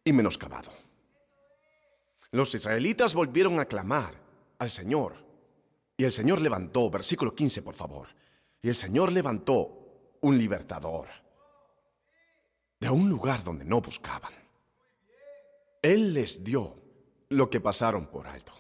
[0.04, 0.72] y menoscabado.
[2.32, 4.16] Los israelitas volvieron a clamar
[4.58, 5.24] al Señor.
[5.96, 8.08] Y el Señor levantó, versículo 15 por favor,
[8.60, 11.08] y el Señor levantó un libertador
[12.80, 14.43] de un lugar donde no buscaban.
[15.84, 16.82] Él les dio
[17.28, 18.54] lo que pasaron por alto.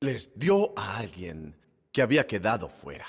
[0.00, 1.56] Les dio a alguien
[1.90, 3.06] que había quedado fuera.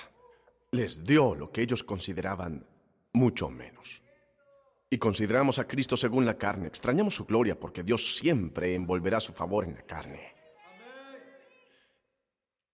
[0.71, 2.65] Les dio lo que ellos consideraban
[3.11, 4.01] mucho menos.
[4.89, 6.67] Y consideramos a Cristo según la carne.
[6.67, 10.33] Extrañamos su gloria porque Dios siempre envolverá su favor en la carne.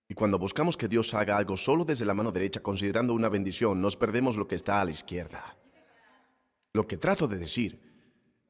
[0.08, 3.82] Y cuando buscamos que Dios haga algo solo desde la mano derecha, considerando una bendición,
[3.82, 5.58] nos perdemos lo que está a la izquierda.
[6.72, 7.82] Lo que trato de decir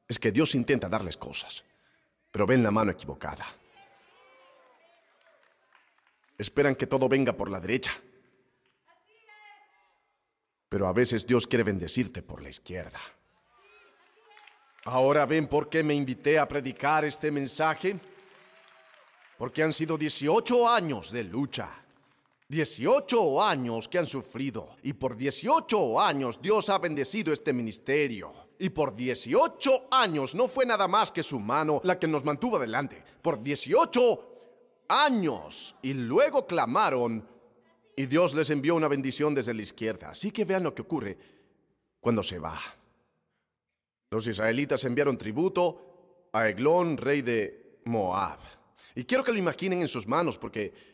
[0.08, 1.64] es que Dios intenta darles cosas
[2.32, 3.44] pero ven la mano equivocada.
[6.38, 7.92] Esperan que todo venga por la derecha.
[10.68, 12.98] Pero a veces Dios quiere bendecirte por la izquierda.
[14.84, 18.00] Ahora ven por qué me invité a predicar este mensaje.
[19.36, 21.68] Porque han sido 18 años de lucha
[22.52, 28.30] 18 años que han sufrido y por 18 años Dios ha bendecido este ministerio.
[28.58, 32.58] Y por 18 años no fue nada más que su mano la que nos mantuvo
[32.58, 33.02] adelante.
[33.22, 35.74] Por 18 años.
[35.80, 37.26] Y luego clamaron
[37.96, 40.10] y Dios les envió una bendición desde la izquierda.
[40.10, 41.16] Así que vean lo que ocurre
[42.00, 42.60] cuando se va.
[44.10, 48.40] Los israelitas enviaron tributo a Eglón, rey de Moab.
[48.94, 50.91] Y quiero que lo imaginen en sus manos porque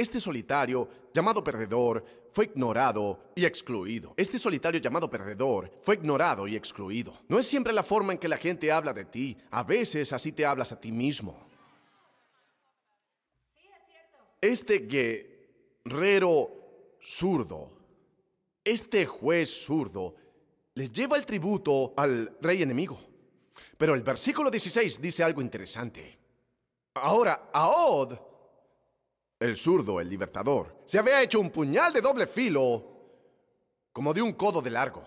[0.00, 4.14] este solitario, llamado perdedor, fue ignorado y excluido.
[4.16, 7.12] Este solitario llamado perdedor fue ignorado y excluido.
[7.28, 9.36] No es siempre la forma en que la gente habla de ti.
[9.50, 11.48] A veces así te hablas a ti mismo.
[14.40, 14.86] Este
[15.84, 16.50] guerrero
[17.02, 17.72] zurdo,
[18.62, 20.14] este juez zurdo,
[20.74, 22.98] le lleva el tributo al rey enemigo.
[23.76, 26.18] Pero el versículo 16 dice algo interesante.
[26.94, 28.27] Ahora, Aod
[29.40, 32.84] el zurdo, el libertador, se había hecho un puñal de doble filo,
[33.92, 35.02] como de un codo de largo.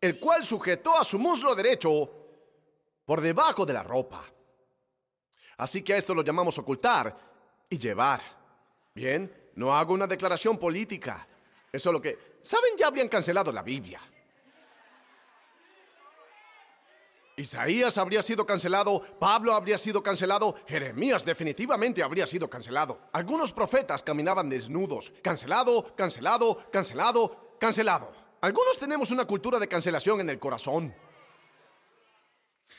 [0.00, 2.10] El cual sujetó a su muslo derecho
[3.04, 4.24] por debajo de la ropa.
[5.56, 7.16] Así que a esto lo llamamos ocultar
[7.68, 8.22] y llevar.
[8.94, 11.26] Bien, no hago una declaración política.
[11.72, 12.38] Eso es lo que...
[12.40, 12.76] ¿Saben?
[12.76, 14.00] Ya habrían cancelado la Biblia.
[17.38, 22.98] Isaías habría sido cancelado, Pablo habría sido cancelado, Jeremías definitivamente habría sido cancelado.
[23.12, 25.12] Algunos profetas caminaban desnudos.
[25.22, 28.10] Cancelado, cancelado, cancelado, cancelado.
[28.40, 30.94] Algunos tenemos una cultura de cancelación en el corazón.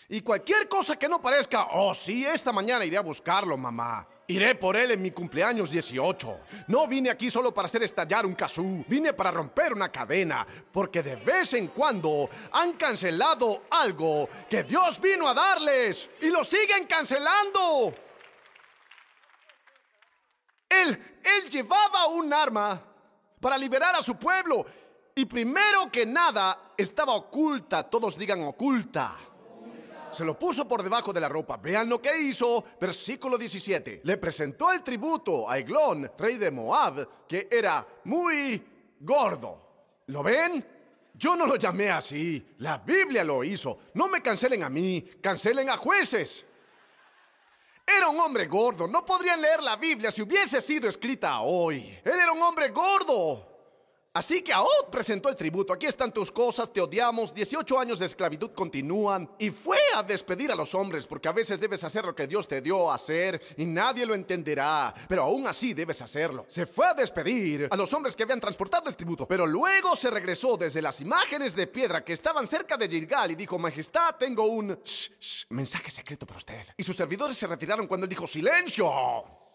[0.09, 4.07] Y cualquier cosa que no parezca, oh sí, esta mañana iré a buscarlo, mamá.
[4.29, 6.41] Iré por él en mi cumpleaños 18.
[6.67, 8.85] No vine aquí solo para hacer estallar un kazoo.
[8.87, 10.45] Vine para romper una cadena.
[10.71, 16.11] Porque de vez en cuando han cancelado algo que Dios vino a darles.
[16.21, 17.91] Y lo siguen cancelando.
[20.69, 22.79] Él, él llevaba un arma
[23.41, 24.63] para liberar a su pueblo.
[25.15, 27.81] Y primero que nada estaba oculta.
[27.89, 29.17] Todos digan oculta
[30.11, 31.57] se lo puso por debajo de la ropa.
[31.57, 32.63] Vean lo que hizo.
[32.79, 34.01] Versículo 17.
[34.03, 38.61] Le presentó el tributo a Eglón, rey de Moab, que era muy
[38.99, 40.01] gordo.
[40.07, 40.65] ¿Lo ven?
[41.13, 42.55] Yo no lo llamé así.
[42.59, 43.79] La Biblia lo hizo.
[43.93, 46.45] No me cancelen a mí, cancelen a jueces.
[47.85, 48.87] Era un hombre gordo.
[48.87, 51.99] No podrían leer la Biblia si hubiese sido escrita hoy.
[52.03, 53.58] Él era un hombre gordo.
[54.11, 55.71] Así que Ahod presentó el tributo.
[55.71, 57.31] Aquí están tus cosas, te odiamos.
[57.31, 59.29] 18 años de esclavitud continúan.
[59.37, 62.47] Y fue a despedir a los hombres, porque a veces debes hacer lo que Dios
[62.47, 64.93] te dio a hacer y nadie lo entenderá.
[65.07, 66.45] Pero aún así debes hacerlo.
[66.47, 69.27] Se fue a despedir a los hombres que habían transportado el tributo.
[69.27, 73.35] Pero luego se regresó desde las imágenes de piedra que estaban cerca de Gilgal y
[73.35, 74.79] dijo: Majestad, tengo un
[75.49, 76.65] mensaje secreto para usted.
[76.75, 79.48] Y sus servidores se retiraron cuando él dijo: ¡Silencio!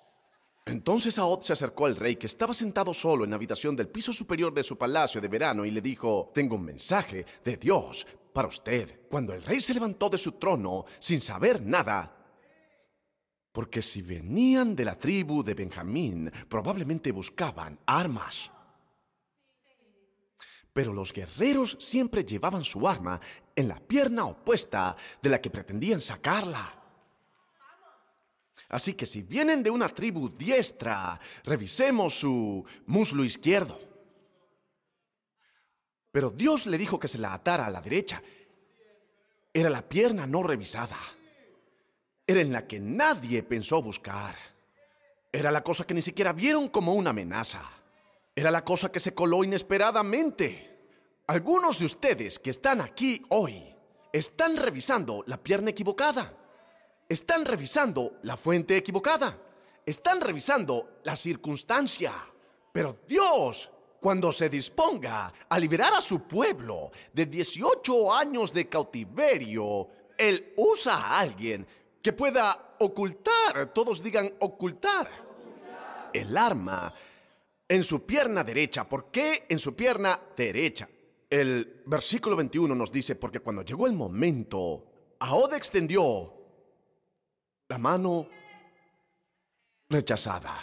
[0.66, 4.12] Entonces Ahod se acercó al rey que estaba sentado solo en la habitación del piso
[4.12, 8.48] superior de su palacio de verano y le dijo, tengo un mensaje de Dios para
[8.48, 9.06] usted.
[9.10, 12.16] Cuando el rey se levantó de su trono sin saber nada,
[13.52, 18.50] porque si venían de la tribu de Benjamín, probablemente buscaban armas.
[20.72, 23.20] Pero los guerreros siempre llevaban su arma
[23.54, 26.83] en la pierna opuesta de la que pretendían sacarla.
[28.68, 33.78] Así que si vienen de una tribu diestra, revisemos su muslo izquierdo.
[36.10, 38.22] Pero Dios le dijo que se la atara a la derecha.
[39.52, 40.98] Era la pierna no revisada.
[42.26, 44.36] Era en la que nadie pensó buscar.
[45.32, 47.62] Era la cosa que ni siquiera vieron como una amenaza.
[48.34, 50.74] Era la cosa que se coló inesperadamente.
[51.26, 53.74] Algunos de ustedes que están aquí hoy
[54.12, 56.43] están revisando la pierna equivocada.
[57.14, 59.38] Están revisando la fuente equivocada.
[59.86, 62.12] Están revisando la circunstancia.
[62.72, 69.86] Pero Dios, cuando se disponga a liberar a su pueblo de 18 años de cautiverio,
[70.18, 71.64] Él usa a alguien
[72.02, 75.08] que pueda ocultar, todos digan ocultar,
[76.12, 76.92] el arma
[77.68, 78.88] en su pierna derecha.
[78.88, 80.88] ¿Por qué en su pierna derecha?
[81.30, 84.84] El versículo 21 nos dice, porque cuando llegó el momento,
[85.20, 86.40] Ahod extendió
[87.68, 88.28] la mano
[89.88, 90.54] rechazada,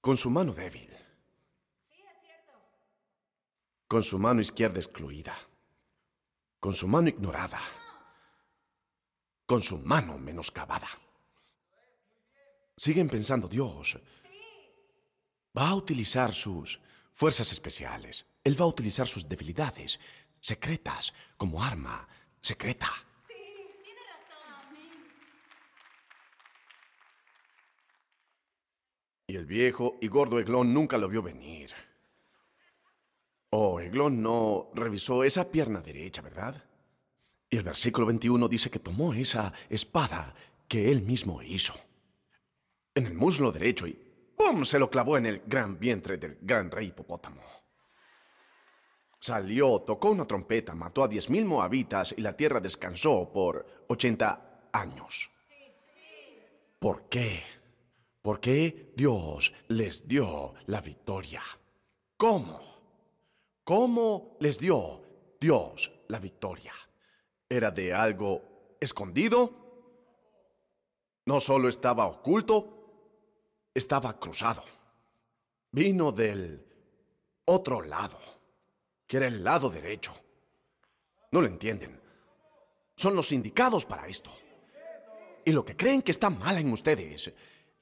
[0.00, 0.90] con su mano débil,
[3.86, 5.34] con su mano izquierda excluida,
[6.58, 7.60] con su mano ignorada,
[9.46, 10.88] con su mano menoscabada.
[12.76, 13.96] Siguen pensando, Dios
[15.56, 16.80] va a utilizar sus
[17.12, 20.00] fuerzas especiales, Él va a utilizar sus debilidades
[20.40, 22.08] secretas como arma
[22.42, 23.05] secreta.
[29.26, 31.70] Y el viejo y gordo Eglón nunca lo vio venir.
[33.50, 36.62] Oh, Eglón no revisó esa pierna derecha, ¿verdad?
[37.50, 40.34] Y el versículo 21 dice que tomó esa espada
[40.68, 41.74] que él mismo hizo.
[42.94, 43.98] En el muslo derecho y
[44.36, 44.64] ¡pum!
[44.64, 47.42] se lo clavó en el gran vientre del gran rey hipopótamo.
[49.18, 54.68] Salió, tocó una trompeta, mató a diez mil moabitas y la tierra descansó por ochenta
[54.72, 55.30] años.
[56.78, 57.42] ¿Por qué?
[58.26, 61.40] ¿Por qué Dios les dio la victoria?
[62.16, 62.60] ¿Cómo?
[63.62, 65.00] ¿Cómo les dio
[65.40, 66.72] Dios la victoria?
[67.48, 69.52] ¿Era de algo escondido?
[71.24, 74.62] No solo estaba oculto, estaba cruzado.
[75.70, 76.66] Vino del
[77.44, 78.18] otro lado,
[79.06, 80.12] que era el lado derecho.
[81.30, 82.00] No lo entienden.
[82.96, 84.32] Son los indicados para esto.
[85.44, 87.32] Y lo que creen que está mal en ustedes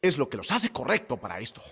[0.05, 1.63] es lo que los hace correcto para esto.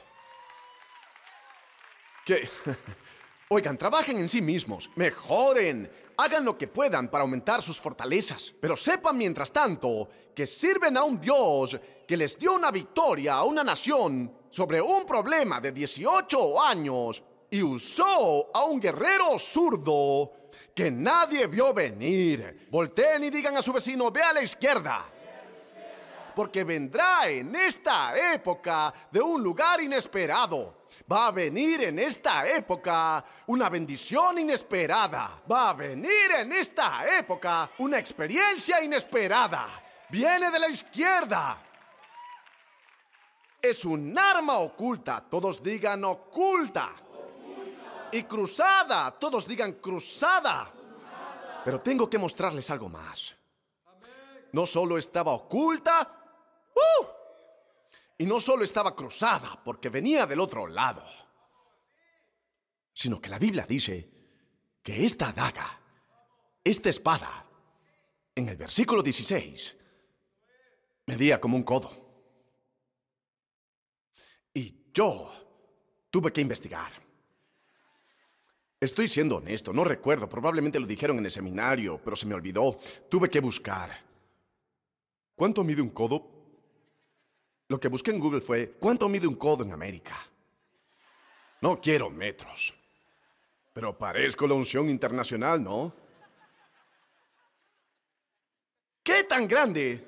[2.25, 2.49] Que,
[3.49, 8.75] oigan, trabajen en sí mismos, mejoren, hagan lo que puedan para aumentar sus fortalezas, pero
[8.75, 11.79] sepan mientras tanto que sirven a un Dios
[12.09, 17.63] que les dio una victoria a una nación sobre un problema de 18 años y
[17.63, 20.33] usó a un guerrero zurdo
[20.75, 22.67] que nadie vio venir.
[22.71, 25.12] Volteen y digan a su vecino, ve a la izquierda.
[26.35, 30.83] Porque vendrá en esta época de un lugar inesperado.
[31.11, 35.43] Va a venir en esta época una bendición inesperada.
[35.51, 39.83] Va a venir en esta época una experiencia inesperada.
[40.11, 41.59] Viene de la izquierda.
[43.61, 45.25] Es un arma oculta.
[45.29, 46.93] Todos digan oculta.
[48.13, 49.11] Y cruzada.
[49.13, 50.73] Todos digan cruzada.
[51.65, 53.37] Pero tengo que mostrarles algo más.
[54.53, 56.22] No solo estaba oculta,
[57.01, 57.07] ¡uh!
[58.19, 61.05] y no solo estaba cruzada porque venía del otro lado,
[62.93, 64.09] sino que la Biblia dice
[64.83, 65.81] que esta daga,
[66.63, 67.47] esta espada,
[68.35, 69.77] en el versículo 16,
[71.07, 71.91] medía como un codo.
[74.55, 75.33] Y yo
[76.11, 76.93] tuve que investigar.
[78.81, 82.79] Estoy siendo honesto, no recuerdo, probablemente lo dijeron en el seminario, pero se me olvidó.
[83.09, 83.91] Tuve que buscar.
[85.35, 86.32] ¿Cuánto mide un codo?
[87.73, 90.15] Lo que busqué en Google fue, ¿cuánto mide un codo en América?
[91.63, 92.75] No quiero metros.
[93.73, 95.91] Pero parezco la unción internacional, ¿no?
[99.03, 100.07] ¿Qué tan grande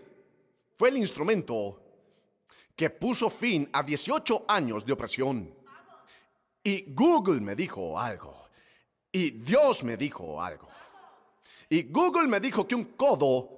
[0.76, 1.80] fue el instrumento
[2.76, 5.50] que puso fin a 18 años de opresión?
[6.62, 8.46] Y Google me dijo algo.
[9.10, 10.68] Y Dios me dijo algo.
[11.70, 13.48] Y Google me dijo que un codo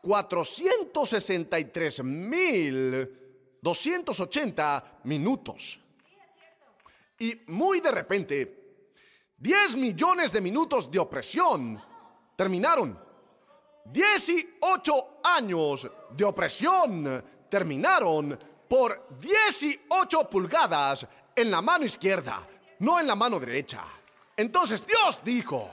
[0.02, 3.20] 463 mil
[3.62, 5.80] 280 minutos.
[7.18, 8.59] Y muy de repente,
[9.40, 11.82] 10 millones de minutos de opresión
[12.36, 12.98] terminaron.
[13.86, 14.92] 18
[15.24, 18.38] años de opresión terminaron
[18.68, 22.46] por 18 pulgadas en la mano izquierda,
[22.80, 23.82] no en la mano derecha.
[24.36, 25.70] Entonces Dios dijo,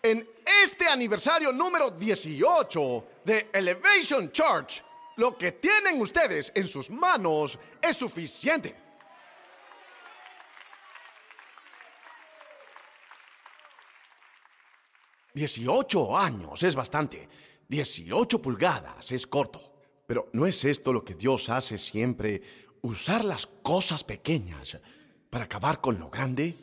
[0.00, 0.26] en
[0.64, 4.84] este aniversario número 18 de Elevation Church,
[5.16, 8.87] lo que tienen ustedes en sus manos es suficiente.
[15.34, 17.28] Dieciocho años es bastante.
[17.68, 19.60] Dieciocho pulgadas es corto.
[20.06, 22.42] Pero ¿no es esto lo que Dios hace siempre?
[22.82, 24.78] Usar las cosas pequeñas
[25.28, 26.56] para acabar con lo grande.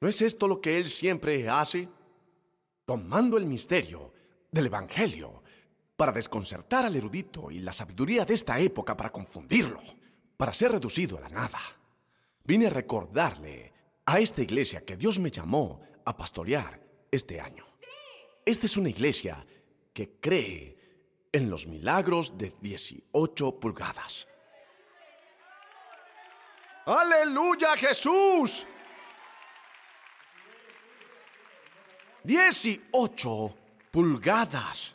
[0.00, 1.88] ¿No es esto lo que Él siempre hace?
[2.84, 4.12] Tomando el misterio
[4.50, 5.42] del Evangelio
[5.96, 9.80] para desconcertar al erudito y la sabiduría de esta época para confundirlo,
[10.36, 11.58] para ser reducido a la nada.
[12.44, 13.72] Vine a recordarle
[14.04, 16.80] a esta iglesia que Dios me llamó a pastorear
[17.10, 17.66] este año.
[18.44, 19.44] Esta es una iglesia
[19.92, 20.76] que cree
[21.32, 24.26] en los milagros de 18 pulgadas.
[26.86, 28.66] Aleluya Jesús.
[32.22, 33.56] 18
[33.90, 34.94] pulgadas.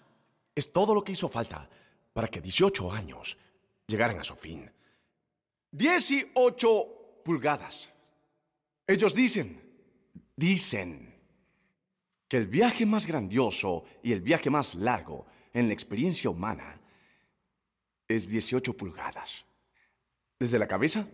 [0.56, 1.70] Es todo lo que hizo falta
[2.14, 3.38] para que 18 años
[3.88, 4.72] llegaran a su fin.
[5.72, 7.90] 18 pulgadas.
[8.88, 9.71] Ellos dicen,
[10.42, 11.14] dicen
[12.28, 16.82] que el viaje más grandioso y el viaje más largo en la experiencia humana
[18.08, 19.46] es 18 pulgadas.
[20.40, 21.08] Desde la cabeza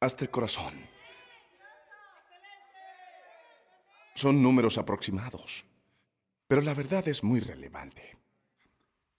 [0.00, 0.74] hasta el corazón.
[4.14, 5.66] Son números aproximados.
[6.46, 8.16] Pero la verdad es muy relevante,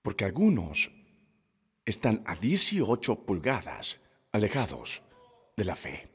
[0.02, 0.92] porque algunos
[1.84, 4.00] están a 18 pulgadas
[4.32, 5.02] alejados
[5.58, 6.15] de la fe.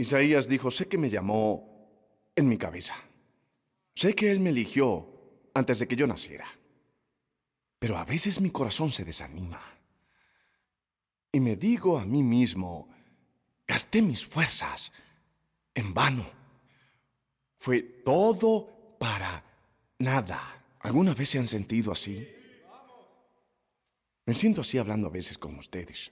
[0.00, 2.94] Isaías dijo, sé que me llamó en mi cabeza.
[3.94, 5.06] Sé que Él me eligió
[5.52, 6.46] antes de que yo naciera.
[7.78, 9.60] Pero a veces mi corazón se desanima.
[11.30, 12.88] Y me digo a mí mismo,
[13.66, 14.90] gasté mis fuerzas
[15.74, 16.26] en vano.
[17.58, 19.44] Fue todo para
[19.98, 20.64] nada.
[20.80, 22.26] ¿Alguna vez se han sentido así?
[24.24, 26.10] Me siento así hablando a veces con ustedes.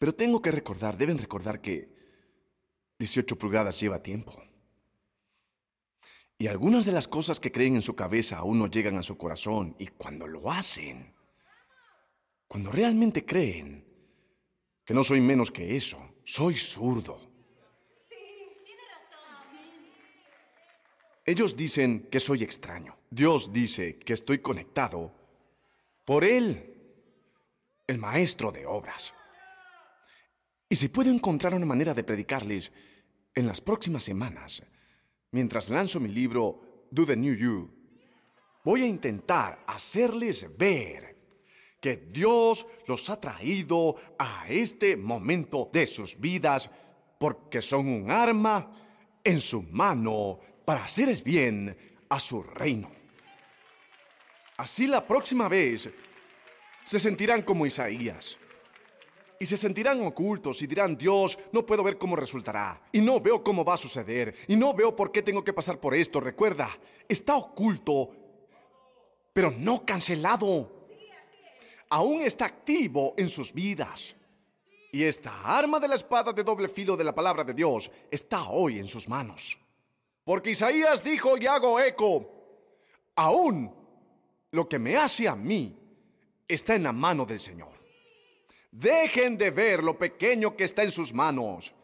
[0.00, 1.90] Pero tengo que recordar, deben recordar que
[2.98, 4.32] 18 pulgadas lleva tiempo.
[6.38, 9.18] Y algunas de las cosas que creen en su cabeza aún no llegan a su
[9.18, 9.76] corazón.
[9.78, 11.14] Y cuando lo hacen,
[12.48, 13.84] cuando realmente creen
[14.86, 17.20] que no soy menos que eso, soy zurdo.
[21.26, 22.96] Ellos dicen que soy extraño.
[23.10, 25.12] Dios dice que estoy conectado
[26.06, 27.04] por Él,
[27.86, 29.12] el maestro de obras.
[30.72, 32.70] Y si puedo encontrar una manera de predicarles
[33.34, 34.62] en las próximas semanas,
[35.32, 37.68] mientras lanzo mi libro Do the New You,
[38.62, 41.16] voy a intentar hacerles ver
[41.80, 46.70] que Dios los ha traído a este momento de sus vidas
[47.18, 48.72] porque son un arma
[49.24, 51.76] en su mano para hacer el bien
[52.08, 52.92] a su reino.
[54.56, 55.90] Así la próxima vez
[56.84, 58.38] se sentirán como Isaías
[59.42, 63.42] y se sentirán ocultos y dirán, Dios, no puedo ver cómo resultará, y no veo
[63.42, 66.20] cómo va a suceder, y no veo por qué tengo que pasar por esto.
[66.20, 66.68] Recuerda,
[67.08, 68.10] está oculto,
[69.32, 70.70] pero no cancelado.
[71.88, 74.14] Aún está activo en sus vidas.
[74.92, 78.42] Y esta arma de la espada de doble filo de la palabra de Dios está
[78.50, 79.58] hoy en sus manos.
[80.22, 82.30] Porque Isaías dijo y hago eco,
[83.16, 83.74] aún
[84.50, 85.74] lo que me hace a mí
[86.46, 87.79] está en la mano del Señor.
[88.70, 91.74] Dejen de ver lo pequeño que está en sus manos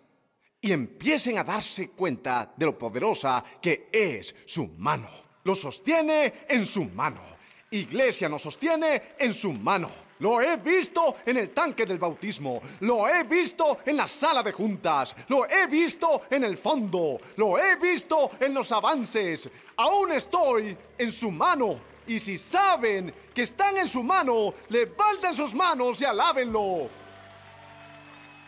[0.61, 5.09] y empiecen a darse cuenta de lo poderosa que es su mano.
[5.45, 7.22] Lo sostiene en su mano.
[7.70, 9.91] Iglesia nos sostiene en su mano.
[10.20, 14.53] Lo he visto en el tanque del bautismo, lo he visto en la sala de
[14.53, 19.51] juntas, lo he visto en el fondo, lo he visto en los avances.
[19.76, 25.54] Aún estoy en su mano y si saben que están en su mano, levanten sus
[25.54, 26.88] manos y alábenlo.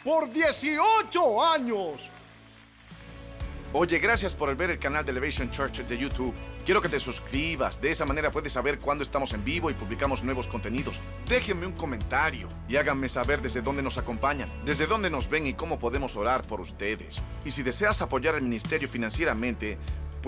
[0.05, 2.11] Por 18 años.
[3.75, 6.35] Oye, gracias por ver el canal de Elevation Church de YouTube.
[6.65, 10.25] Quiero que te suscribas, de esa manera puedes saber cuándo estamos en vivo y publicamos
[10.25, 11.01] nuevos contenidos.
[11.27, 15.53] Déjenme un comentario y háganme saber desde dónde nos acompañan, desde dónde nos ven y
[15.53, 17.21] cómo podemos orar por ustedes.
[17.45, 19.77] Y si deseas apoyar el ministerio financieramente,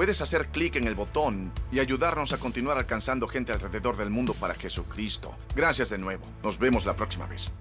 [0.00, 4.32] puedes hacer clic en el botón y ayudarnos a continuar alcanzando gente alrededor del mundo
[4.32, 5.36] para Jesucristo.
[5.54, 6.24] Gracias de nuevo.
[6.42, 7.52] Nos vemos la próxima vez.